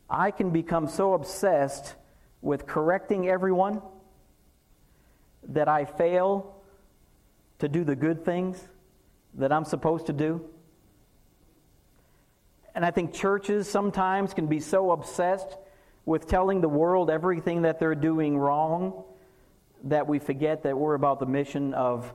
I 0.10 0.32
can 0.32 0.50
become 0.50 0.88
so 0.88 1.14
obsessed 1.14 1.96
with 2.42 2.66
correcting 2.66 3.28
everyone 3.28 3.82
that 5.50 5.68
I 5.68 5.86
fail 5.86 6.56
to 7.60 7.68
do 7.68 7.84
the 7.84 7.96
good 7.96 8.26
things 8.26 8.62
that 9.36 9.52
I'm 9.52 9.66
supposed 9.66 10.08
to 10.08 10.14
do. 10.14 10.50
And 12.74 12.86
I 12.86 12.92
think 12.92 13.14
churches 13.14 13.70
sometimes 13.70 14.34
can 14.34 14.48
be 14.48 14.60
so 14.60 14.92
obsessed 14.92 15.58
with 16.06 16.28
telling 16.28 16.62
the 16.62 16.70
world 16.70 17.10
everything 17.10 17.62
that 17.64 17.80
they're 17.80 17.96
doing 17.96 18.38
wrong 18.38 19.04
that 19.86 20.08
we 20.08 20.20
forget 20.20 20.64
that 20.64 20.78
we're 20.78 20.96
about 20.96 21.20
the 21.20 21.26
mission 21.26 21.74
of 21.74 22.12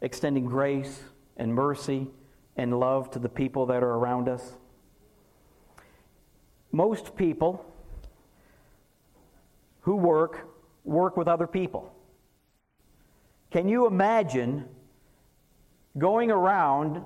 extending 0.00 0.46
grace 0.46 1.02
and 1.36 1.54
mercy 1.54 2.06
and 2.56 2.78
love 2.78 3.10
to 3.10 3.18
the 3.18 3.28
people 3.28 3.66
that 3.66 3.82
are 3.82 3.94
around 3.94 4.28
us. 4.28 4.56
Most 6.72 7.16
people 7.16 7.64
who 9.82 9.96
work 9.96 10.48
work 10.84 11.16
with 11.16 11.28
other 11.28 11.46
people. 11.46 11.92
Can 13.50 13.68
you 13.68 13.86
imagine 13.86 14.68
going 15.96 16.30
around 16.30 17.02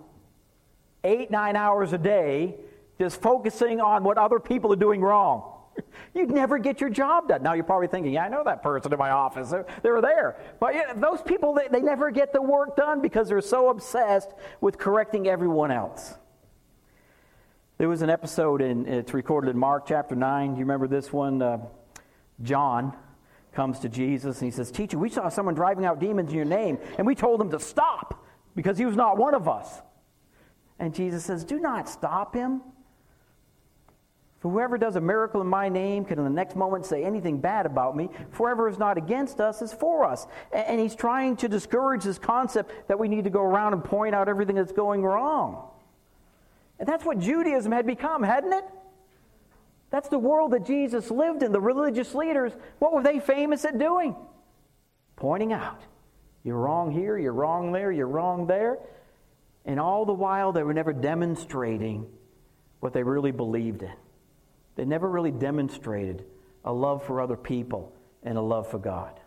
eight, 1.05 1.31
nine 1.31 1.57
hours 1.57 1.93
a 1.93 1.99
day 1.99 2.57
just 2.99 3.21
focusing 3.21 3.81
on 3.81 4.03
what 4.03 4.19
other 4.19 4.41
people 4.41 4.73
are 4.73 4.77
doing 4.77 5.01
wrong? 5.01 5.55
You'd 6.15 6.31
never 6.31 6.59
get 6.59 6.81
your 6.81 6.91
job 6.91 7.29
done. 7.29 7.43
Now 7.43 7.53
you're 7.53 7.65
probably 7.65 7.87
thinking, 7.87 8.15
yeah, 8.15 8.25
I 8.25 8.29
know 8.29 8.43
that 8.45 8.63
person 8.63 8.93
in 8.93 8.99
my 8.99 9.11
office. 9.11 9.51
They're, 9.51 9.67
they're 9.83 10.01
there. 10.01 10.37
But 10.59 10.75
you 10.75 10.83
know, 10.87 10.95
those 10.95 11.23
people, 11.23 11.55
they, 11.55 11.69
they 11.71 11.81
never 11.81 12.11
get 12.11 12.33
the 12.33 12.43
work 12.43 12.77
done 12.77 13.01
because 13.01 13.29
they're 13.29 13.41
so 13.41 13.69
obsessed 13.69 14.31
with 14.61 14.79
correcting 14.79 15.29
everyone 15.29 15.71
else. 15.71 16.15
There 17.77 17.89
was 17.89 18.03
an 18.03 18.11
episode, 18.11 18.61
in, 18.61 18.87
it's 18.87 19.15
recorded 19.15 19.51
in 19.51 19.59
Mark 19.59 19.87
chapter 19.87 20.17
9. 20.17 20.49
Do 20.49 20.55
you 20.55 20.65
remember 20.65 20.89
this 20.89 21.13
one? 21.13 21.41
Uh, 21.41 21.59
John 22.43 22.97
comes 23.53 23.79
to 23.81 23.89
Jesus 23.89 24.41
and 24.41 24.51
he 24.51 24.57
says, 24.57 24.71
Teacher, 24.71 24.99
we 24.99 25.09
saw 25.09 25.29
someone 25.29 25.55
driving 25.55 25.85
out 25.85 25.99
demons 25.99 26.31
in 26.31 26.37
your 26.37 26.45
name, 26.45 26.79
and 26.97 27.07
we 27.07 27.15
told 27.15 27.41
him 27.41 27.51
to 27.51 27.61
stop 27.61 28.25
because 28.55 28.79
he 28.79 28.87
was 28.87 28.97
not 28.97 29.17
one 29.17 29.35
of 29.35 29.49
us. 29.49 29.83
And 30.79 30.95
Jesus 30.95 31.25
says, 31.25 31.45
Do 31.45 31.59
not 31.59 31.89
stop 31.89 32.35
him. 32.35 32.63
For 34.41 34.53
whoever 34.53 34.79
does 34.79 34.95
a 34.95 35.01
miracle 35.01 35.41
in 35.41 35.49
my 35.49 35.69
name 35.69 36.05
can 36.05 36.19
in 36.19 36.25
the 36.25 36.31
next 36.31 36.55
moment 36.55 36.87
say 36.87 37.03
anything 37.03 37.41
bad 37.41 37.67
about 37.67 37.97
me. 37.97 38.09
For 38.31 38.47
whoever 38.47 38.69
is 38.69 38.79
not 38.79 38.97
against 38.97 39.41
us 39.41 39.63
is 39.63 39.73
for 39.73 40.05
us. 40.05 40.29
And 40.53 40.79
he's 40.81 40.95
trying 40.95 41.37
to 41.39 41.49
discourage 41.49 42.05
this 42.05 42.19
concept 42.19 42.89
that 42.89 42.99
we 42.99 43.09
need 43.09 43.25
to 43.25 43.31
go 43.31 43.43
around 43.43 43.73
and 43.73 43.83
point 43.83 44.15
out 44.15 44.29
everything 44.29 44.55
that's 44.55 44.71
going 44.71 45.03
wrong. 45.03 45.69
And 46.79 46.89
that's 46.89 47.05
what 47.05 47.19
Judaism 47.19 47.73
had 47.73 47.85
become, 47.85 48.23
hadn't 48.23 48.53
it? 48.53 48.65
That's 49.91 50.09
the 50.09 50.19
world 50.19 50.53
that 50.53 50.67
Jesus 50.67 51.11
lived 51.11 51.43
in. 51.43 51.53
The 51.53 51.61
religious 51.61 52.15
leaders, 52.15 52.53
what 52.79 52.93
were 52.93 53.03
they 53.03 53.21
famous 53.21 53.65
at 53.65 53.79
doing? 53.79 54.15
Pointing 55.17 55.53
out. 55.53 55.81
You're 56.45 56.59
wrong 56.59 56.93
here, 56.93 57.19
you're 57.19 57.33
wrong 57.33 57.73
there, 57.73 57.91
you're 57.91 58.07
wrong 58.07 58.47
there. 58.47 58.79
And 59.65 59.81
all 59.81 60.05
the 60.05 60.13
while, 60.13 60.53
they 60.53 60.63
were 60.63 60.75
never 60.75 60.93
demonstrating 60.93 62.07
what 62.81 62.93
they 62.93 63.03
really 63.03 63.33
believed 63.33 63.83
in. 63.83 63.93
They 64.77 64.85
never 64.85 65.09
really 65.09 65.31
demonstrated 65.31 66.25
a 66.65 66.73
love 66.73 67.05
for 67.05 67.21
other 67.21 67.37
people 67.37 67.93
and 68.23 68.39
a 68.39 68.41
love 68.41 68.71
for 68.71 68.79
God. 68.79 69.19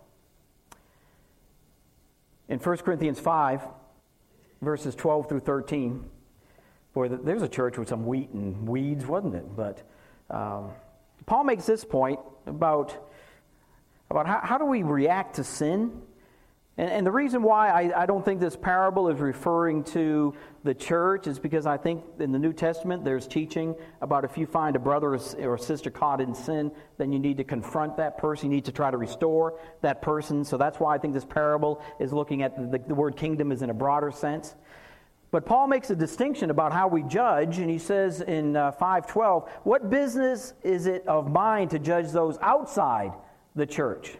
In 2.47 2.59
1 2.59 2.77
Corinthians 2.77 3.19
5, 3.19 3.61
verses 4.61 4.95
12 4.95 5.29
through 5.29 5.39
13, 5.41 6.09
boy, 6.93 7.07
there's 7.09 7.41
a 7.41 7.49
church 7.49 7.77
with 7.77 7.89
some 7.89 8.05
wheat 8.05 8.29
and 8.31 8.67
weeds, 8.67 9.05
wasn't 9.05 9.35
it? 9.35 9.55
But 9.55 9.83
um, 10.31 10.71
Paul 11.25 11.43
makes 11.43 11.65
this 11.65 11.83
point 11.83 12.19
about, 12.47 13.09
about 14.09 14.25
how, 14.25 14.39
how 14.41 14.57
do 14.57 14.65
we 14.65 14.83
react 14.83 15.35
to 15.35 15.43
sin 15.43 16.01
and, 16.77 16.89
and 16.89 17.05
the 17.05 17.11
reason 17.11 17.43
why 17.43 17.69
I, 17.69 18.03
I 18.03 18.05
don't 18.05 18.23
think 18.23 18.39
this 18.39 18.55
parable 18.55 19.09
is 19.09 19.19
referring 19.19 19.83
to 19.85 20.33
the 20.63 20.73
church 20.73 21.27
is 21.27 21.37
because 21.37 21.65
I 21.65 21.77
think 21.77 22.03
in 22.19 22.31
the 22.31 22.39
New 22.39 22.53
Testament 22.53 23.03
there's 23.03 23.27
teaching 23.27 23.75
about 24.01 24.23
if 24.23 24.37
you 24.37 24.45
find 24.45 24.75
a 24.75 24.79
brother 24.79 25.17
or 25.39 25.57
sister 25.57 25.91
caught 25.91 26.21
in 26.21 26.33
sin, 26.33 26.71
then 26.97 27.11
you 27.11 27.19
need 27.19 27.37
to 27.37 27.43
confront 27.43 27.97
that 27.97 28.17
person. 28.17 28.49
You 28.49 28.55
need 28.55 28.65
to 28.65 28.71
try 28.71 28.89
to 28.89 28.97
restore 28.97 29.59
that 29.81 30.01
person. 30.01 30.43
So 30.43 30.57
that's 30.57 30.79
why 30.79 30.95
I 30.95 30.97
think 30.97 31.13
this 31.13 31.25
parable 31.25 31.81
is 31.99 32.13
looking 32.13 32.41
at 32.41 32.71
the, 32.71 32.79
the 32.79 32.95
word 32.95 33.15
kingdom 33.15 33.51
is 33.51 33.61
in 33.61 33.69
a 33.69 33.75
broader 33.75 34.11
sense. 34.11 34.55
But 35.31 35.45
Paul 35.45 35.67
makes 35.67 35.89
a 35.89 35.95
distinction 35.95 36.49
about 36.49 36.73
how 36.73 36.89
we 36.89 37.03
judge, 37.03 37.59
and 37.59 37.69
he 37.69 37.79
says 37.79 38.19
in 38.19 38.57
uh, 38.57 38.71
512, 38.71 39.49
What 39.63 39.89
business 39.89 40.53
is 40.61 40.87
it 40.87 41.07
of 41.07 41.31
mine 41.31 41.69
to 41.69 41.79
judge 41.79 42.11
those 42.11 42.37
outside 42.41 43.13
the 43.55 43.65
church? 43.65 44.17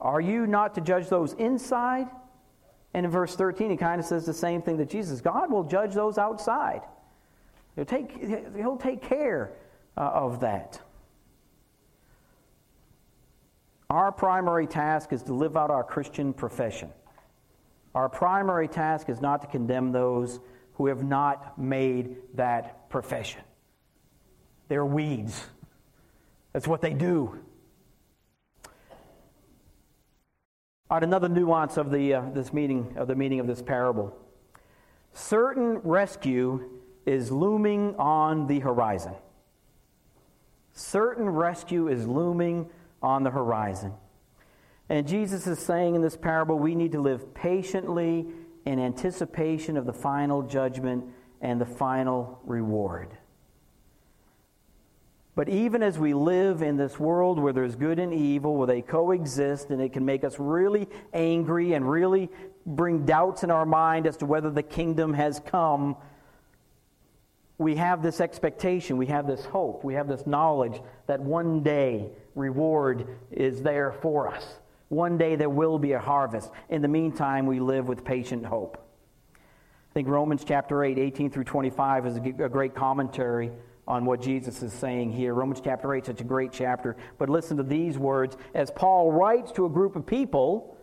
Are 0.00 0.20
you 0.20 0.46
not 0.48 0.74
to 0.74 0.80
judge 0.80 1.08
those 1.08 1.34
inside? 1.34 2.08
And 2.94 3.06
in 3.06 3.12
verse 3.12 3.36
13, 3.36 3.70
he 3.70 3.76
kind 3.76 4.00
of 4.00 4.06
says 4.06 4.26
the 4.26 4.34
same 4.34 4.60
thing 4.60 4.76
that 4.78 4.90
Jesus 4.90 5.20
God 5.20 5.52
will 5.52 5.64
judge 5.64 5.94
those 5.94 6.18
outside. 6.18 6.82
He'll 7.76 7.84
take, 7.84 8.10
he'll 8.56 8.78
take 8.78 9.02
care 9.02 9.52
uh, 9.96 10.00
of 10.00 10.40
that. 10.40 10.80
Our 13.88 14.10
primary 14.10 14.66
task 14.66 15.12
is 15.12 15.22
to 15.24 15.32
live 15.32 15.56
out 15.56 15.70
our 15.70 15.84
Christian 15.84 16.32
profession. 16.32 16.90
Our 17.96 18.10
primary 18.10 18.68
task 18.68 19.08
is 19.08 19.22
not 19.22 19.40
to 19.40 19.46
condemn 19.48 19.90
those 19.90 20.38
who 20.74 20.88
have 20.88 21.02
not 21.02 21.58
made 21.58 22.18
that 22.34 22.90
profession. 22.90 23.40
They're 24.68 24.84
weeds. 24.84 25.42
That's 26.52 26.68
what 26.68 26.82
they 26.82 26.92
do. 26.92 27.40
All 30.90 30.98
right, 30.98 31.02
another 31.02 31.30
nuance 31.30 31.78
of 31.78 31.90
the, 31.90 32.12
uh, 32.12 32.22
this 32.34 32.52
meaning, 32.52 32.92
of 32.98 33.08
the 33.08 33.14
meaning 33.14 33.40
of 33.40 33.46
this 33.46 33.62
parable. 33.62 34.14
Certain 35.14 35.78
rescue 35.78 36.68
is 37.06 37.30
looming 37.32 37.94
on 37.96 38.46
the 38.46 38.60
horizon. 38.60 39.14
Certain 40.74 41.30
rescue 41.30 41.88
is 41.88 42.06
looming 42.06 42.68
on 43.02 43.22
the 43.22 43.30
horizon. 43.30 43.94
And 44.88 45.06
Jesus 45.06 45.46
is 45.46 45.58
saying 45.58 45.94
in 45.94 46.02
this 46.02 46.16
parable, 46.16 46.58
we 46.58 46.74
need 46.74 46.92
to 46.92 47.00
live 47.00 47.34
patiently 47.34 48.26
in 48.64 48.78
anticipation 48.78 49.76
of 49.76 49.86
the 49.86 49.92
final 49.92 50.42
judgment 50.42 51.04
and 51.40 51.60
the 51.60 51.66
final 51.66 52.40
reward. 52.44 53.16
But 55.34 55.50
even 55.50 55.82
as 55.82 55.98
we 55.98 56.14
live 56.14 56.62
in 56.62 56.76
this 56.78 56.98
world 56.98 57.38
where 57.38 57.52
there's 57.52 57.76
good 57.76 57.98
and 57.98 58.14
evil, 58.14 58.56
where 58.56 58.66
they 58.66 58.80
coexist, 58.80 59.68
and 59.68 59.82
it 59.82 59.92
can 59.92 60.04
make 60.04 60.24
us 60.24 60.38
really 60.38 60.88
angry 61.12 61.74
and 61.74 61.88
really 61.88 62.30
bring 62.64 63.04
doubts 63.04 63.44
in 63.44 63.50
our 63.50 63.66
mind 63.66 64.06
as 64.06 64.16
to 64.18 64.26
whether 64.26 64.50
the 64.50 64.62
kingdom 64.62 65.12
has 65.12 65.40
come, 65.40 65.96
we 67.58 67.76
have 67.76 68.02
this 68.02 68.20
expectation, 68.20 68.96
we 68.96 69.06
have 69.06 69.26
this 69.26 69.44
hope, 69.44 69.84
we 69.84 69.94
have 69.94 70.08
this 70.08 70.26
knowledge 70.26 70.80
that 71.06 71.20
one 71.20 71.62
day 71.62 72.08
reward 72.34 73.06
is 73.30 73.62
there 73.62 73.92
for 73.92 74.28
us. 74.28 74.58
One 74.88 75.18
day 75.18 75.36
there 75.36 75.50
will 75.50 75.78
be 75.78 75.92
a 75.92 75.98
harvest. 75.98 76.50
In 76.68 76.82
the 76.82 76.88
meantime, 76.88 77.46
we 77.46 77.60
live 77.60 77.88
with 77.88 78.04
patient 78.04 78.46
hope. 78.46 78.82
I 79.34 79.94
think 79.94 80.08
Romans 80.08 80.44
chapter 80.44 80.84
8, 80.84 80.98
18 80.98 81.30
through 81.30 81.44
25 81.44 82.06
is 82.06 82.16
a 82.16 82.20
great 82.48 82.74
commentary 82.74 83.50
on 83.88 84.04
what 84.04 84.20
Jesus 84.20 84.62
is 84.62 84.72
saying 84.72 85.12
here. 85.12 85.32
Romans 85.32 85.60
chapter 85.62 85.94
8, 85.94 86.06
such 86.06 86.20
a 86.20 86.24
great 86.24 86.52
chapter. 86.52 86.96
But 87.18 87.30
listen 87.30 87.56
to 87.56 87.62
these 87.62 87.96
words 87.96 88.36
as 88.54 88.70
Paul 88.70 89.12
writes 89.12 89.52
to 89.52 89.64
a 89.64 89.70
group 89.70 89.96
of 89.96 90.06
people 90.06 90.76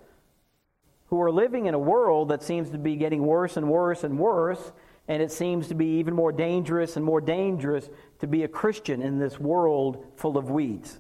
who 1.08 1.22
are 1.22 1.32
living 1.32 1.68
in 1.68 1.74
a 1.74 1.80
world 1.80 2.30
that 2.30 2.42
seems 2.42 2.72
to 2.72 2.78
be 2.78 2.96
getting 2.96 3.24
worse 3.24 3.56
and 3.56 3.70
worse 3.70 4.04
and 4.04 4.18
worse, 4.18 4.72
and 5.08 5.22
it 5.22 5.32
seems 5.32 5.68
to 5.68 5.76
be 5.76 6.00
even 6.00 6.16
more 6.16 6.32
dangerous 6.32 6.96
and 6.96 7.06
more 7.06 7.22
dangerous 7.22 7.90
to 8.20 8.28
be 8.28 8.44
a 8.44 8.48
Christian 8.48 9.02
in 9.02 9.20
this 9.20 9.40
world 9.40 10.06
full 10.16 10.38
of 10.38 10.50
weeds. 10.50 11.00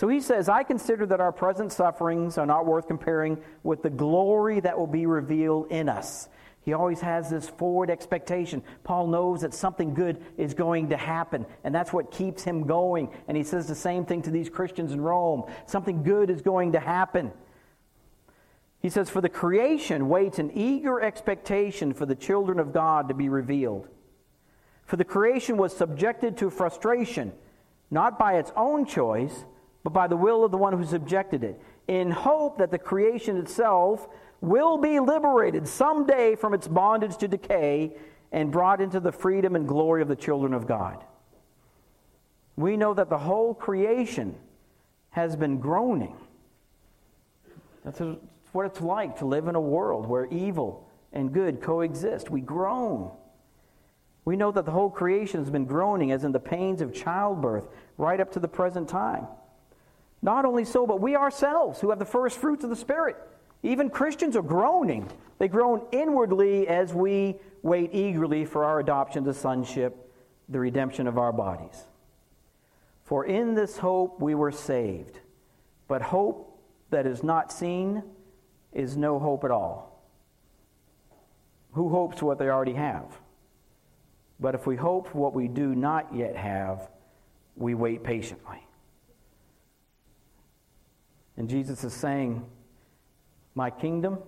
So 0.00 0.08
he 0.08 0.22
says, 0.22 0.48
I 0.48 0.62
consider 0.62 1.04
that 1.04 1.20
our 1.20 1.30
present 1.30 1.72
sufferings 1.72 2.38
are 2.38 2.46
not 2.46 2.64
worth 2.64 2.88
comparing 2.88 3.36
with 3.62 3.82
the 3.82 3.90
glory 3.90 4.58
that 4.60 4.78
will 4.78 4.86
be 4.86 5.04
revealed 5.04 5.70
in 5.70 5.90
us. 5.90 6.30
He 6.62 6.72
always 6.72 7.02
has 7.02 7.28
this 7.28 7.50
forward 7.50 7.90
expectation. 7.90 8.62
Paul 8.82 9.08
knows 9.08 9.42
that 9.42 9.52
something 9.52 9.92
good 9.92 10.24
is 10.38 10.54
going 10.54 10.88
to 10.88 10.96
happen, 10.96 11.44
and 11.64 11.74
that's 11.74 11.92
what 11.92 12.10
keeps 12.10 12.42
him 12.42 12.66
going. 12.66 13.10
And 13.28 13.36
he 13.36 13.42
says 13.42 13.68
the 13.68 13.74
same 13.74 14.06
thing 14.06 14.22
to 14.22 14.30
these 14.30 14.48
Christians 14.48 14.92
in 14.92 15.02
Rome 15.02 15.44
something 15.66 16.02
good 16.02 16.30
is 16.30 16.40
going 16.40 16.72
to 16.72 16.80
happen. 16.80 17.30
He 18.80 18.88
says, 18.88 19.10
For 19.10 19.20
the 19.20 19.28
creation 19.28 20.08
waits 20.08 20.38
an 20.38 20.50
eager 20.54 21.02
expectation 21.02 21.92
for 21.92 22.06
the 22.06 22.14
children 22.14 22.58
of 22.58 22.72
God 22.72 23.08
to 23.08 23.14
be 23.14 23.28
revealed. 23.28 23.86
For 24.86 24.96
the 24.96 25.04
creation 25.04 25.58
was 25.58 25.76
subjected 25.76 26.38
to 26.38 26.48
frustration, 26.48 27.34
not 27.90 28.18
by 28.18 28.38
its 28.38 28.50
own 28.56 28.86
choice, 28.86 29.44
but 29.82 29.92
by 29.92 30.06
the 30.06 30.16
will 30.16 30.44
of 30.44 30.50
the 30.50 30.58
one 30.58 30.76
who 30.76 30.84
subjected 30.84 31.42
it, 31.42 31.60
in 31.88 32.10
hope 32.10 32.58
that 32.58 32.70
the 32.70 32.78
creation 32.78 33.36
itself 33.36 34.08
will 34.40 34.78
be 34.78 35.00
liberated 35.00 35.66
someday 35.66 36.34
from 36.34 36.54
its 36.54 36.68
bondage 36.68 37.16
to 37.18 37.28
decay 37.28 37.92
and 38.32 38.52
brought 38.52 38.80
into 38.80 39.00
the 39.00 39.12
freedom 39.12 39.56
and 39.56 39.66
glory 39.66 40.02
of 40.02 40.08
the 40.08 40.16
children 40.16 40.54
of 40.54 40.66
God. 40.66 41.04
We 42.56 42.76
know 42.76 42.94
that 42.94 43.10
the 43.10 43.18
whole 43.18 43.54
creation 43.54 44.36
has 45.10 45.34
been 45.34 45.58
groaning. 45.58 46.16
That's 47.84 48.00
what 48.52 48.66
it's 48.66 48.80
like 48.80 49.18
to 49.18 49.26
live 49.26 49.48
in 49.48 49.54
a 49.54 49.60
world 49.60 50.06
where 50.06 50.26
evil 50.26 50.86
and 51.12 51.32
good 51.32 51.60
coexist. 51.60 52.30
We 52.30 52.40
groan. 52.40 53.10
We 54.24 54.36
know 54.36 54.52
that 54.52 54.64
the 54.64 54.70
whole 54.70 54.90
creation 54.90 55.40
has 55.40 55.50
been 55.50 55.64
groaning, 55.64 56.12
as 56.12 56.24
in 56.24 56.32
the 56.32 56.38
pains 56.38 56.82
of 56.82 56.94
childbirth, 56.94 57.66
right 57.96 58.20
up 58.20 58.30
to 58.32 58.38
the 58.38 58.48
present 58.48 58.88
time. 58.88 59.26
Not 60.22 60.44
only 60.44 60.64
so, 60.64 60.86
but 60.86 61.00
we 61.00 61.16
ourselves, 61.16 61.80
who 61.80 61.90
have 61.90 61.98
the 61.98 62.04
first 62.04 62.38
fruits 62.38 62.64
of 62.64 62.70
the 62.70 62.76
Spirit, 62.76 63.16
even 63.62 63.90
Christians 63.90 64.36
are 64.36 64.42
groaning. 64.42 65.08
They 65.38 65.48
groan 65.48 65.82
inwardly 65.92 66.68
as 66.68 66.92
we 66.92 67.36
wait 67.62 67.94
eagerly 67.94 68.44
for 68.44 68.64
our 68.64 68.80
adoption 68.80 69.24
to 69.24 69.34
sonship, 69.34 70.12
the 70.48 70.58
redemption 70.58 71.06
of 71.06 71.18
our 71.18 71.32
bodies. 71.32 71.84
For 73.04 73.24
in 73.24 73.54
this 73.54 73.78
hope 73.78 74.20
we 74.20 74.34
were 74.34 74.52
saved. 74.52 75.20
But 75.88 76.02
hope 76.02 76.60
that 76.90 77.06
is 77.06 77.22
not 77.22 77.52
seen 77.52 78.02
is 78.72 78.96
no 78.96 79.18
hope 79.18 79.44
at 79.44 79.50
all. 79.50 80.04
Who 81.72 81.88
hopes 81.88 82.22
what 82.22 82.38
they 82.38 82.48
already 82.48 82.74
have? 82.74 83.18
But 84.38 84.54
if 84.54 84.66
we 84.66 84.76
hope 84.76 85.14
what 85.14 85.34
we 85.34 85.48
do 85.48 85.74
not 85.74 86.14
yet 86.14 86.36
have, 86.36 86.88
we 87.56 87.74
wait 87.74 88.02
patiently. 88.02 88.66
And 91.40 91.48
Jesus 91.48 91.84
is 91.84 91.94
saying, 91.94 92.44
my 93.54 93.70
kingdom, 93.70 94.18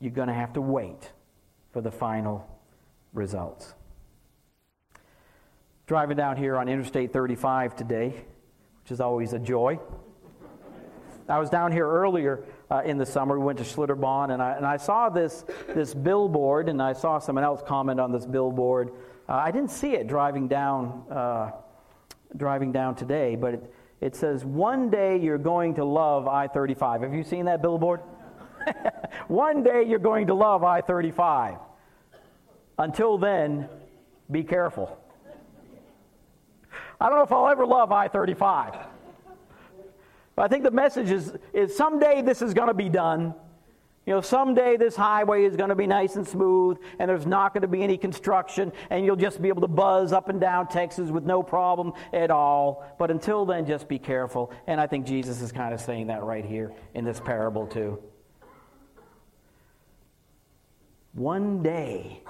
you're 0.00 0.12
going 0.12 0.28
to 0.28 0.34
have 0.34 0.52
to 0.52 0.60
wait 0.60 1.12
for 1.72 1.80
the 1.80 1.90
final 1.90 2.46
results. 3.14 3.72
Driving 5.86 6.18
down 6.18 6.36
here 6.36 6.58
on 6.58 6.68
Interstate 6.68 7.10
35 7.10 7.74
today, 7.74 8.08
which 8.82 8.90
is 8.90 9.00
always 9.00 9.32
a 9.32 9.38
joy. 9.38 9.80
I 11.26 11.38
was 11.38 11.48
down 11.48 11.72
here 11.72 11.88
earlier 11.88 12.44
uh, 12.70 12.82
in 12.84 12.98
the 12.98 13.06
summer. 13.06 13.38
We 13.38 13.46
went 13.46 13.58
to 13.60 13.64
Schlitterbahn, 13.64 14.30
and 14.30 14.42
I, 14.42 14.56
and 14.56 14.66
I 14.66 14.76
saw 14.76 15.08
this, 15.08 15.46
this 15.68 15.94
billboard, 15.94 16.68
and 16.68 16.82
I 16.82 16.92
saw 16.92 17.18
someone 17.18 17.44
else 17.44 17.62
comment 17.66 17.98
on 17.98 18.12
this 18.12 18.26
billboard. 18.26 18.90
Uh, 19.26 19.36
I 19.36 19.50
didn't 19.52 19.70
see 19.70 19.94
it 19.94 20.06
driving 20.06 20.48
down, 20.48 21.02
uh, 21.10 21.52
driving 22.36 22.72
down 22.72 22.94
today, 22.94 23.36
but 23.36 23.54
it, 23.54 23.72
it 24.00 24.14
says, 24.14 24.44
One 24.44 24.90
day 24.90 25.18
you're 25.18 25.38
going 25.38 25.74
to 25.76 25.84
love 25.84 26.28
I 26.28 26.48
35. 26.48 27.02
Have 27.02 27.14
you 27.14 27.24
seen 27.24 27.46
that 27.46 27.62
billboard? 27.62 28.00
One 29.28 29.62
day 29.62 29.84
you're 29.84 29.98
going 29.98 30.26
to 30.26 30.34
love 30.34 30.64
I 30.64 30.80
35. 30.80 31.56
Until 32.78 33.16
then, 33.16 33.68
be 34.30 34.44
careful. 34.44 34.98
I 37.00 37.08
don't 37.08 37.18
know 37.18 37.24
if 37.24 37.32
I'll 37.32 37.48
ever 37.48 37.66
love 37.66 37.92
I 37.92 38.08
35. 38.08 38.74
But 40.34 40.42
I 40.42 40.48
think 40.48 40.64
the 40.64 40.70
message 40.70 41.10
is, 41.10 41.32
is 41.54 41.74
someday 41.74 42.20
this 42.22 42.42
is 42.42 42.52
going 42.52 42.68
to 42.68 42.74
be 42.74 42.88
done. 42.88 43.34
You 44.06 44.12
know, 44.12 44.20
someday 44.20 44.76
this 44.76 44.94
highway 44.94 45.44
is 45.44 45.56
going 45.56 45.70
to 45.70 45.74
be 45.74 45.88
nice 45.88 46.14
and 46.14 46.26
smooth, 46.26 46.78
and 47.00 47.10
there's 47.10 47.26
not 47.26 47.52
going 47.52 47.62
to 47.62 47.68
be 47.68 47.82
any 47.82 47.98
construction, 47.98 48.72
and 48.88 49.04
you'll 49.04 49.16
just 49.16 49.42
be 49.42 49.48
able 49.48 49.62
to 49.62 49.68
buzz 49.68 50.12
up 50.12 50.28
and 50.28 50.40
down 50.40 50.68
Texas 50.68 51.10
with 51.10 51.24
no 51.24 51.42
problem 51.42 51.92
at 52.12 52.30
all. 52.30 52.86
But 53.00 53.10
until 53.10 53.44
then, 53.44 53.66
just 53.66 53.88
be 53.88 53.98
careful. 53.98 54.52
And 54.68 54.80
I 54.80 54.86
think 54.86 55.06
Jesus 55.06 55.42
is 55.42 55.50
kind 55.50 55.74
of 55.74 55.80
saying 55.80 56.06
that 56.06 56.22
right 56.22 56.44
here 56.44 56.72
in 56.94 57.04
this 57.04 57.18
parable, 57.18 57.66
too. 57.66 57.98
One 61.14 61.64
day, 61.64 62.22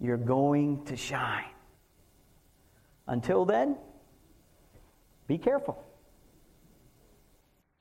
you're 0.00 0.16
going 0.16 0.84
to 0.84 0.96
shine. 0.96 1.50
Until 3.08 3.44
then, 3.44 3.76
be 5.26 5.38
careful. 5.38 5.82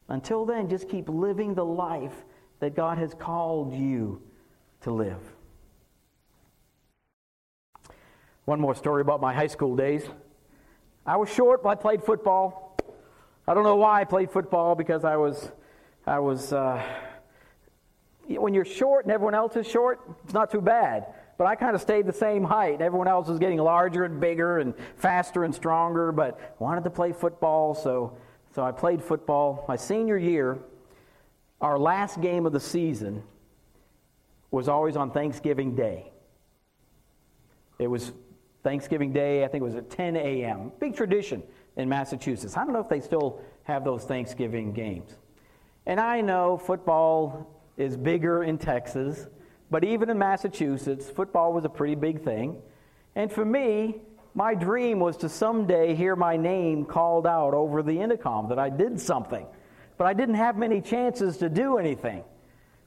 Until 0.09 0.45
then, 0.45 0.67
just 0.67 0.89
keep 0.89 1.07
living 1.07 1.53
the 1.53 1.65
life 1.65 2.23
that 2.63 2.75
God 2.75 2.97
has 2.97 3.13
called 3.13 3.73
you 3.73 4.21
to 4.83 4.91
live. 4.91 5.19
One 8.45 8.61
more 8.61 8.73
story 8.73 9.01
about 9.01 9.19
my 9.19 9.33
high 9.33 9.47
school 9.47 9.75
days. 9.75 10.03
I 11.05 11.17
was 11.17 11.27
short, 11.29 11.61
but 11.61 11.69
I 11.69 11.75
played 11.75 12.03
football. 12.03 12.77
I 13.45 13.53
don't 13.53 13.65
know 13.65 13.75
why 13.75 13.99
I 13.99 14.05
played 14.05 14.31
football 14.31 14.75
because 14.75 15.03
I 15.03 15.17
was, 15.17 15.51
I 16.07 16.19
was. 16.19 16.53
Uh, 16.53 16.81
when 18.27 18.53
you're 18.53 18.63
short 18.63 19.03
and 19.03 19.11
everyone 19.11 19.35
else 19.35 19.57
is 19.57 19.67
short, 19.67 19.99
it's 20.23 20.33
not 20.33 20.49
too 20.49 20.61
bad. 20.61 21.07
But 21.37 21.47
I 21.47 21.55
kind 21.55 21.75
of 21.75 21.81
stayed 21.81 22.05
the 22.05 22.13
same 22.13 22.45
height. 22.45 22.75
and 22.75 22.81
Everyone 22.81 23.09
else 23.09 23.27
was 23.27 23.39
getting 23.39 23.59
larger 23.59 24.05
and 24.05 24.21
bigger 24.21 24.59
and 24.59 24.73
faster 24.95 25.43
and 25.43 25.53
stronger, 25.53 26.13
but 26.13 26.55
wanted 26.59 26.85
to 26.85 26.89
play 26.89 27.11
football, 27.11 27.75
so 27.75 28.15
so 28.55 28.63
I 28.63 28.71
played 28.71 29.03
football. 29.03 29.65
My 29.67 29.75
senior 29.75 30.15
year, 30.15 30.59
our 31.63 31.79
last 31.79 32.19
game 32.19 32.45
of 32.45 32.51
the 32.51 32.59
season 32.59 33.23
was 34.51 34.67
always 34.67 34.97
on 34.97 35.09
Thanksgiving 35.11 35.75
Day. 35.75 36.11
It 37.79 37.87
was 37.87 38.11
Thanksgiving 38.63 39.13
Day, 39.13 39.45
I 39.45 39.47
think 39.47 39.61
it 39.61 39.65
was 39.65 39.75
at 39.75 39.89
10 39.89 40.17
a.m. 40.17 40.73
Big 40.79 40.95
tradition 40.95 41.41
in 41.77 41.87
Massachusetts. 41.87 42.57
I 42.57 42.65
don't 42.65 42.73
know 42.73 42.81
if 42.81 42.89
they 42.89 42.99
still 42.99 43.41
have 43.63 43.85
those 43.85 44.03
Thanksgiving 44.03 44.73
games. 44.73 45.15
And 45.85 46.01
I 46.01 46.19
know 46.19 46.57
football 46.57 47.49
is 47.77 47.95
bigger 47.95 48.43
in 48.43 48.57
Texas, 48.57 49.25
but 49.71 49.85
even 49.85 50.09
in 50.09 50.17
Massachusetts, 50.17 51.09
football 51.09 51.53
was 51.53 51.63
a 51.63 51.69
pretty 51.69 51.95
big 51.95 52.23
thing. 52.23 52.61
And 53.15 53.31
for 53.31 53.45
me, 53.45 54.01
my 54.35 54.53
dream 54.53 54.99
was 54.99 55.15
to 55.17 55.29
someday 55.29 55.95
hear 55.95 56.17
my 56.17 56.35
name 56.35 56.83
called 56.83 57.25
out 57.25 57.53
over 57.53 57.81
the 57.81 57.99
intercom 58.01 58.49
that 58.49 58.59
I 58.59 58.69
did 58.69 58.99
something 58.99 59.45
but 59.97 60.05
I 60.05 60.13
didn't 60.13 60.35
have 60.35 60.57
many 60.57 60.81
chances 60.81 61.37
to 61.37 61.49
do 61.49 61.77
anything. 61.77 62.23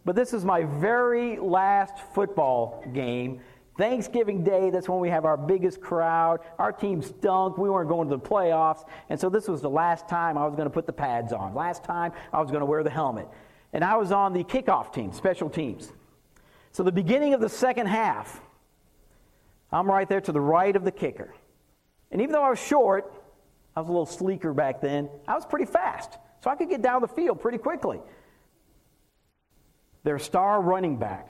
But 0.05 0.15
this 0.15 0.33
is 0.33 0.45
my 0.45 0.63
very 0.63 1.37
last 1.39 1.99
football 2.15 2.85
game. 2.93 3.41
Thanksgiving 3.77 4.43
Day, 4.43 4.71
that's 4.71 4.89
when 4.89 5.01
we 5.01 5.11
have 5.11 5.25
our 5.25 5.37
biggest 5.37 5.81
crowd. 5.81 6.41
Our 6.59 6.73
team 6.73 7.03
stunk. 7.03 7.59
We 7.59 7.69
weren't 7.69 7.89
going 7.89 8.09
to 8.09 8.17
the 8.17 8.23
playoffs. 8.23 8.85
And 9.11 9.21
so 9.21 9.29
this 9.29 9.49
was 9.49 9.61
the 9.61 9.69
last 9.69 10.09
time 10.09 10.39
I 10.39 10.47
was 10.47 10.55
going 10.55 10.67
to 10.67 10.73
put 10.73 10.87
the 10.87 10.93
pads 10.93 11.33
on. 11.33 11.55
Last 11.55 11.85
time 11.85 12.13
I 12.33 12.41
was 12.41 12.51
going 12.51 12.61
to 12.61 12.67
wear 12.67 12.83
the 12.83 12.91
helmet. 12.91 13.29
And 13.73 13.85
I 13.85 13.97
was 13.97 14.13
on 14.13 14.33
the 14.33 14.45
kickoff 14.45 14.93
team, 14.93 15.13
special 15.13 15.51
teams. 15.51 15.93
So 16.73 16.83
the 16.83 16.93
beginning 16.93 17.35
of 17.35 17.41
the 17.41 17.49
second 17.49 17.87
half, 17.87 18.41
I'm 19.73 19.89
right 19.89 20.09
there 20.09 20.21
to 20.21 20.33
the 20.33 20.41
right 20.41 20.75
of 20.75 20.85
the 20.85 20.93
kicker. 20.93 21.35
And 22.11 22.23
even 22.23 22.33
though 22.33 22.43
I 22.43 22.51
was 22.51 22.65
short, 22.65 23.13
I 23.75 23.81
was 23.81 23.89
a 23.89 23.93
little 23.93 24.07
sleeker 24.07 24.55
back 24.55 24.81
then, 24.81 25.11
I 25.27 25.35
was 25.35 25.45
pretty 25.45 25.67
fast. 25.67 26.17
So 26.47 26.51
I 26.53 26.55
could 26.55 26.69
get 26.69 26.81
down 26.81 27.01
the 27.01 27.09
field 27.09 27.41
pretty 27.41 27.59
quickly. 27.59 27.99
Their 30.05 30.21
star 30.21 30.63
running 30.63 30.97
back 30.97 31.29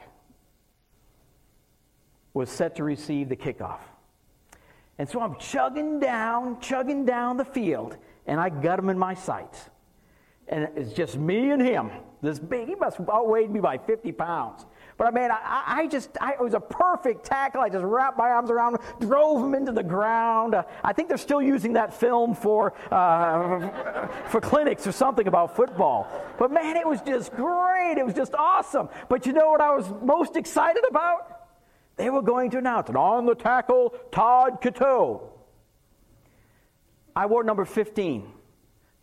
was 2.34 2.50
set 2.50 2.76
to 2.76 2.84
receive 2.84 3.30
the 3.30 3.36
kickoff. 3.36 3.78
And 4.98 5.08
so 5.08 5.22
I'm 5.22 5.36
chugging 5.36 6.00
down, 6.00 6.60
chugging 6.60 7.06
down 7.06 7.38
the 7.38 7.46
field, 7.46 7.96
and 8.26 8.38
I 8.38 8.50
got 8.50 8.78
him 8.78 8.90
in 8.90 8.98
my 8.98 9.14
sights. 9.14 9.70
And 10.48 10.68
it's 10.76 10.92
just 10.92 11.16
me 11.16 11.50
and 11.50 11.62
him. 11.62 11.90
This 12.20 12.38
big, 12.38 12.68
he 12.68 12.74
must 12.74 12.98
have 12.98 13.08
outweighed 13.08 13.50
me 13.50 13.60
by 13.60 13.78
50 13.78 14.12
pounds. 14.12 14.66
But 14.98 15.08
I 15.08 15.10
mean, 15.10 15.30
I, 15.30 15.64
I 15.66 15.86
just, 15.88 16.10
I, 16.20 16.32
it 16.32 16.40
was 16.40 16.54
a 16.54 16.60
perfect 16.60 17.24
tackle. 17.24 17.60
I 17.60 17.68
just 17.68 17.84
wrapped 17.84 18.16
my 18.16 18.30
arms 18.30 18.50
around 18.50 18.76
him, 18.76 19.08
drove 19.08 19.44
him 19.44 19.54
into 19.54 19.72
the 19.72 19.82
ground. 19.82 20.54
I 20.82 20.92
think 20.94 21.08
they're 21.08 21.18
still 21.18 21.42
using 21.42 21.74
that 21.74 21.92
film 21.92 22.34
for, 22.34 22.72
uh, 22.90 24.08
for 24.28 24.40
clinics 24.40 24.86
or 24.86 24.92
something 24.92 25.26
about 25.26 25.54
football. 25.54 26.08
But 26.38 26.50
man, 26.50 26.76
it 26.76 26.86
was 26.86 27.02
just 27.02 27.32
great. 27.32 27.96
It 27.98 28.06
was 28.06 28.14
just 28.14 28.34
awesome. 28.34 28.88
But 29.10 29.26
you 29.26 29.34
know 29.34 29.50
what 29.50 29.60
I 29.60 29.74
was 29.74 29.86
most 30.02 30.36
excited 30.36 30.84
about? 30.88 31.48
They 31.96 32.08
were 32.08 32.22
going 32.22 32.50
to 32.52 32.58
announce 32.58 32.88
it 32.88 32.96
on 32.96 33.26
the 33.26 33.34
tackle, 33.34 33.94
Todd 34.10 34.60
Cateau. 34.62 35.32
I 37.14 37.26
wore 37.26 37.44
number 37.44 37.64
15. 37.64 38.32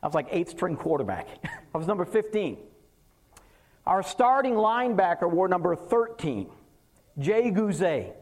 I 0.02 0.06
was 0.06 0.16
like 0.16 0.28
eighth 0.32 0.52
string 0.52 0.76
quarterback. 0.76 1.28
I 1.74 1.78
was 1.78 1.88
number 1.88 2.06
15. 2.06 2.58
Our 3.86 4.02
starting 4.04 4.54
linebacker 4.54 5.30
wore 5.30 5.48
number 5.48 5.76
13, 5.76 6.50
Jay 7.20 7.52
Guzet. 7.52 8.14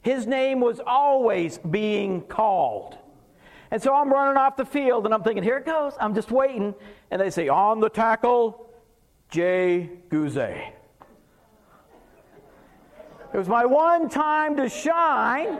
His 0.00 0.26
name 0.26 0.60
was 0.60 0.80
always 0.86 1.58
being 1.58 2.22
called. 2.22 2.98
And 3.70 3.82
so 3.82 3.94
I'm 3.94 4.12
running 4.12 4.36
off 4.36 4.56
the 4.56 4.64
field 4.64 5.04
and 5.04 5.12
I'm 5.12 5.22
thinking, 5.22 5.42
here 5.42 5.58
it 5.58 5.66
goes. 5.66 5.94
I'm 6.00 6.14
just 6.14 6.30
waiting. 6.30 6.74
And 7.10 7.20
they 7.20 7.30
say, 7.30 7.48
on 7.48 7.80
the 7.80 7.88
tackle, 7.88 8.70
Jay 9.30 9.90
Guzet. 10.10 10.72
It 13.32 13.38
was 13.38 13.48
my 13.48 13.64
one 13.66 14.08
time 14.08 14.56
to 14.58 14.68
shine, 14.68 15.58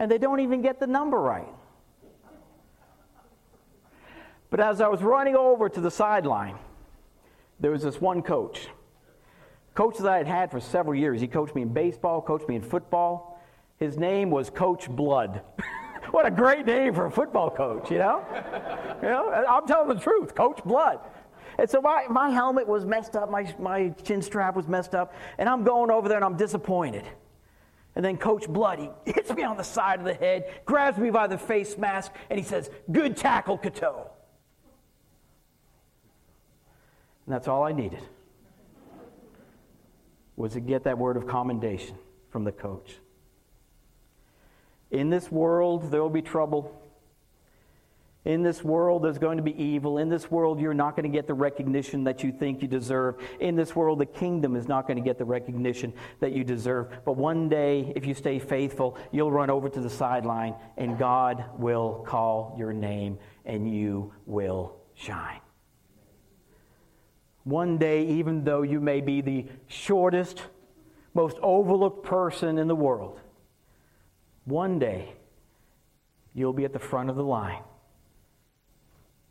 and 0.00 0.10
they 0.10 0.18
don't 0.18 0.40
even 0.40 0.62
get 0.62 0.80
the 0.80 0.86
number 0.88 1.16
right. 1.16 1.46
But 4.50 4.58
as 4.58 4.80
I 4.80 4.88
was 4.88 5.00
running 5.00 5.36
over 5.36 5.68
to 5.68 5.80
the 5.80 5.92
sideline, 5.92 6.56
there 7.60 7.70
was 7.70 7.82
this 7.82 8.00
one 8.00 8.22
coach. 8.22 8.68
Coach 9.74 9.98
that 9.98 10.08
I 10.08 10.18
had 10.18 10.26
had 10.26 10.50
for 10.50 10.60
several 10.60 10.94
years. 10.94 11.20
He 11.20 11.28
coached 11.28 11.54
me 11.54 11.62
in 11.62 11.72
baseball, 11.72 12.20
coached 12.20 12.48
me 12.48 12.56
in 12.56 12.62
football. 12.62 13.40
His 13.78 13.96
name 13.96 14.30
was 14.30 14.50
Coach 14.50 14.88
Blood. 14.90 15.42
what 16.10 16.26
a 16.26 16.30
great 16.30 16.66
name 16.66 16.94
for 16.94 17.06
a 17.06 17.10
football 17.10 17.50
coach, 17.50 17.90
you 17.90 17.98
know? 17.98 18.24
you 19.02 19.08
know, 19.08 19.30
I'm 19.30 19.66
telling 19.66 19.88
the 19.88 20.02
truth, 20.02 20.34
Coach 20.34 20.60
Blood. 20.64 20.98
And 21.58 21.68
so 21.68 21.80
my, 21.80 22.06
my 22.08 22.30
helmet 22.30 22.66
was 22.66 22.84
messed 22.84 23.16
up, 23.16 23.30
my, 23.30 23.54
my 23.58 23.88
chin 24.04 24.22
strap 24.22 24.54
was 24.54 24.68
messed 24.68 24.94
up, 24.94 25.14
and 25.38 25.48
I'm 25.48 25.64
going 25.64 25.90
over 25.90 26.08
there 26.08 26.18
and 26.18 26.24
I'm 26.24 26.36
disappointed. 26.36 27.04
And 27.96 28.04
then 28.04 28.16
Coach 28.16 28.48
Bloody 28.48 28.90
hits 29.04 29.32
me 29.32 29.42
on 29.42 29.56
the 29.56 29.64
side 29.64 29.98
of 29.98 30.04
the 30.04 30.14
head, 30.14 30.52
grabs 30.64 30.98
me 30.98 31.10
by 31.10 31.26
the 31.26 31.38
face 31.38 31.76
mask, 31.76 32.12
and 32.30 32.38
he 32.38 32.44
says, 32.44 32.70
Good 32.90 33.16
tackle, 33.16 33.58
Cateau. 33.58 34.10
And 37.28 37.34
that's 37.34 37.46
all 37.46 37.62
I 37.62 37.72
needed 37.72 38.00
was 40.34 40.54
to 40.54 40.60
get 40.60 40.84
that 40.84 40.96
word 40.96 41.18
of 41.18 41.26
commendation 41.26 41.94
from 42.30 42.44
the 42.44 42.52
coach. 42.52 42.96
In 44.90 45.10
this 45.10 45.30
world, 45.30 45.90
there 45.90 46.00
will 46.00 46.08
be 46.08 46.22
trouble. 46.22 46.80
In 48.24 48.42
this 48.42 48.64
world, 48.64 49.04
there's 49.04 49.18
going 49.18 49.36
to 49.36 49.42
be 49.42 49.62
evil. 49.62 49.98
In 49.98 50.08
this 50.08 50.30
world, 50.30 50.58
you're 50.58 50.72
not 50.72 50.96
going 50.96 51.04
to 51.04 51.14
get 51.14 51.26
the 51.26 51.34
recognition 51.34 52.02
that 52.04 52.24
you 52.24 52.32
think 52.32 52.62
you 52.62 52.68
deserve. 52.68 53.16
In 53.40 53.56
this 53.56 53.76
world, 53.76 53.98
the 53.98 54.06
kingdom 54.06 54.56
is 54.56 54.66
not 54.66 54.86
going 54.86 54.96
to 54.96 55.04
get 55.04 55.18
the 55.18 55.26
recognition 55.26 55.92
that 56.20 56.32
you 56.32 56.44
deserve. 56.44 57.04
But 57.04 57.18
one 57.18 57.50
day, 57.50 57.92
if 57.94 58.06
you 58.06 58.14
stay 58.14 58.38
faithful, 58.38 58.96
you'll 59.12 59.32
run 59.32 59.50
over 59.50 59.68
to 59.68 59.80
the 59.82 59.90
sideline 59.90 60.54
and 60.78 60.98
God 60.98 61.44
will 61.58 62.06
call 62.08 62.56
your 62.58 62.72
name 62.72 63.18
and 63.44 63.70
you 63.70 64.14
will 64.24 64.76
shine. 64.94 65.40
One 67.48 67.78
day, 67.78 68.04
even 68.04 68.44
though 68.44 68.60
you 68.60 68.78
may 68.78 69.00
be 69.00 69.22
the 69.22 69.46
shortest, 69.68 70.42
most 71.14 71.38
overlooked 71.42 72.04
person 72.04 72.58
in 72.58 72.68
the 72.68 72.74
world, 72.74 73.18
one 74.44 74.78
day 74.78 75.14
you'll 76.34 76.52
be 76.52 76.66
at 76.66 76.74
the 76.74 76.78
front 76.78 77.08
of 77.08 77.16
the 77.16 77.24
line 77.24 77.62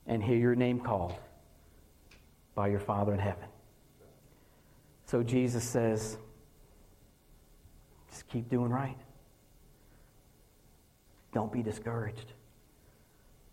and 0.07 0.23
hear 0.23 0.37
your 0.37 0.55
name 0.55 0.79
called 0.79 1.13
by 2.55 2.69
your 2.69 2.79
Father 2.79 3.13
in 3.13 3.19
heaven. 3.19 3.45
So 5.05 5.21
Jesus 5.21 5.63
says, 5.63 6.17
just 8.09 8.27
keep 8.29 8.49
doing 8.49 8.71
right. 8.71 8.97
Don't 11.35 11.53
be 11.53 11.61
discouraged. 11.61 12.33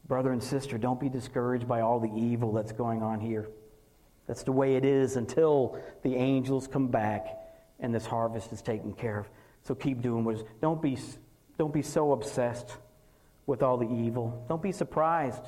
Brother 0.08 0.32
and 0.32 0.42
sister, 0.42 0.78
don't 0.78 0.98
be 0.98 1.10
discouraged 1.10 1.68
by 1.68 1.82
all 1.82 2.00
the 2.00 2.10
evil 2.16 2.50
that's 2.54 2.72
going 2.72 3.02
on 3.02 3.20
here. 3.20 3.46
That's 4.26 4.42
the 4.42 4.52
way 4.52 4.76
it 4.76 4.84
is 4.84 5.16
until 5.16 5.78
the 6.02 6.14
angels 6.14 6.66
come 6.66 6.88
back 6.88 7.26
and 7.80 7.94
this 7.94 8.06
harvest 8.06 8.52
is 8.52 8.62
taken 8.62 8.92
care 8.92 9.18
of. 9.18 9.28
So 9.62 9.74
keep 9.74 10.00
doing 10.00 10.24
what 10.24 10.36
is. 10.36 10.44
Don't 10.60 10.80
be, 10.80 10.98
don't 11.58 11.72
be 11.72 11.82
so 11.82 12.12
obsessed 12.12 12.76
with 13.46 13.62
all 13.62 13.76
the 13.76 13.88
evil. 13.88 14.44
Don't 14.48 14.62
be 14.62 14.72
surprised 14.72 15.44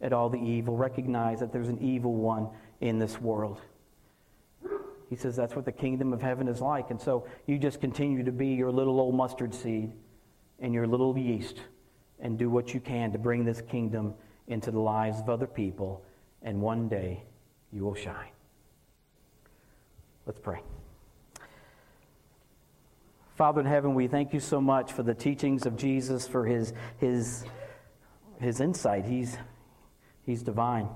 at 0.00 0.12
all 0.12 0.28
the 0.28 0.38
evil. 0.38 0.76
Recognize 0.76 1.40
that 1.40 1.52
there's 1.52 1.68
an 1.68 1.78
evil 1.80 2.14
one 2.14 2.48
in 2.80 2.98
this 2.98 3.20
world. 3.20 3.60
He 5.10 5.16
says 5.16 5.36
that's 5.36 5.54
what 5.54 5.64
the 5.64 5.72
kingdom 5.72 6.12
of 6.12 6.22
heaven 6.22 6.48
is 6.48 6.60
like. 6.60 6.90
And 6.90 7.00
so 7.00 7.26
you 7.46 7.58
just 7.58 7.80
continue 7.80 8.24
to 8.24 8.32
be 8.32 8.48
your 8.48 8.70
little 8.70 8.98
old 8.98 9.14
mustard 9.14 9.54
seed 9.54 9.92
and 10.58 10.72
your 10.72 10.86
little 10.86 11.16
yeast 11.16 11.58
and 12.20 12.38
do 12.38 12.48
what 12.48 12.72
you 12.72 12.80
can 12.80 13.12
to 13.12 13.18
bring 13.18 13.44
this 13.44 13.60
kingdom 13.60 14.14
into 14.48 14.70
the 14.70 14.80
lives 14.80 15.20
of 15.20 15.28
other 15.28 15.46
people. 15.46 16.04
And 16.42 16.60
one 16.60 16.88
day 16.88 17.24
you 17.74 17.84
will 17.84 17.94
shine. 17.94 18.30
Let's 20.26 20.38
pray. 20.38 20.60
Father 23.34 23.60
in 23.60 23.66
heaven, 23.66 23.94
we 23.94 24.06
thank 24.06 24.32
you 24.32 24.40
so 24.40 24.60
much 24.60 24.92
for 24.92 25.02
the 25.02 25.14
teachings 25.14 25.66
of 25.66 25.76
Jesus, 25.76 26.28
for 26.28 26.46
his, 26.46 26.72
his, 26.98 27.44
his 28.38 28.60
insight. 28.60 29.04
He's, 29.04 29.36
He's 30.24 30.42
divine. 30.42 30.88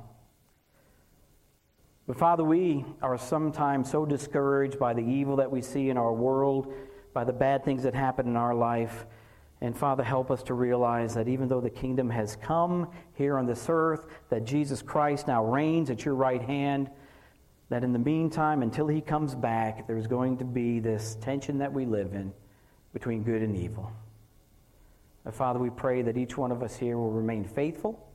But 2.06 2.18
Father, 2.18 2.44
we 2.44 2.84
are 3.02 3.18
sometimes 3.18 3.90
so 3.90 4.06
discouraged 4.06 4.78
by 4.78 4.94
the 4.94 5.02
evil 5.02 5.36
that 5.36 5.50
we 5.50 5.60
see 5.60 5.90
in 5.90 5.98
our 5.98 6.12
world, 6.12 6.72
by 7.12 7.24
the 7.24 7.32
bad 7.32 7.64
things 7.64 7.82
that 7.82 7.94
happen 7.94 8.26
in 8.26 8.36
our 8.36 8.54
life. 8.54 9.04
And 9.60 9.76
Father, 9.76 10.04
help 10.04 10.30
us 10.30 10.42
to 10.44 10.54
realize 10.54 11.14
that 11.14 11.28
even 11.28 11.48
though 11.48 11.60
the 11.60 11.70
kingdom 11.70 12.10
has 12.10 12.36
come 12.36 12.90
here 13.14 13.38
on 13.38 13.46
this 13.46 13.66
earth, 13.68 14.06
that 14.30 14.44
Jesus 14.44 14.82
Christ 14.82 15.26
now 15.26 15.44
reigns 15.44 15.90
at 15.90 16.04
your 16.04 16.14
right 16.14 16.42
hand, 16.42 16.90
that 17.68 17.82
in 17.82 17.92
the 17.92 17.98
meantime, 17.98 18.62
until 18.62 18.86
he 18.86 19.00
comes 19.00 19.34
back, 19.34 19.86
there's 19.86 20.06
going 20.06 20.38
to 20.38 20.44
be 20.44 20.78
this 20.78 21.16
tension 21.20 21.58
that 21.58 21.72
we 21.72 21.86
live 21.86 22.14
in 22.14 22.32
between 22.92 23.22
good 23.22 23.42
and 23.42 23.56
evil. 23.56 23.92
And 25.24 25.34
Father, 25.34 25.58
we 25.58 25.70
pray 25.70 26.02
that 26.02 26.16
each 26.16 26.38
one 26.38 26.52
of 26.52 26.62
us 26.62 26.76
here 26.76 26.96
will 26.96 27.10
remain 27.10 27.44
faithful 27.44 28.08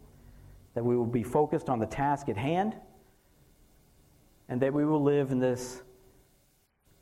that 0.73 0.83
we 0.83 0.95
will 0.95 1.05
be 1.05 1.23
focused 1.23 1.69
on 1.69 1.79
the 1.79 1.85
task 1.85 2.29
at 2.29 2.37
hand, 2.37 2.75
and 4.49 4.61
that 4.61 4.73
we 4.73 4.85
will 4.85 5.01
live 5.01 5.31
in 5.31 5.39
this 5.39 5.81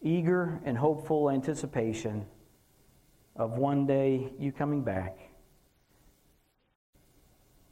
eager 0.02 0.60
and 0.66 0.78
hopeful 0.78 1.30
anticipation 1.30 2.26
of 3.42 3.58
one 3.58 3.88
day 3.88 4.32
you 4.40 4.52
coming 4.52 4.84
back 4.84 5.18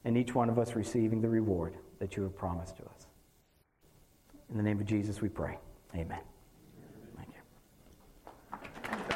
and 0.03 0.17
each 0.17 0.33
one 0.33 0.49
of 0.49 0.57
us 0.57 0.75
receiving 0.75 1.21
the 1.21 1.29
reward 1.29 1.75
that 1.99 2.17
you 2.17 2.23
have 2.23 2.35
promised 2.35 2.75
to 2.77 2.83
us. 2.83 3.05
In 4.49 4.57
the 4.57 4.63
name 4.63 4.79
of 4.79 4.87
Jesus, 4.87 5.21
we 5.21 5.29
pray. 5.29 5.59
Amen. 5.93 6.21
Thank 7.15 7.29
you. 9.11 9.15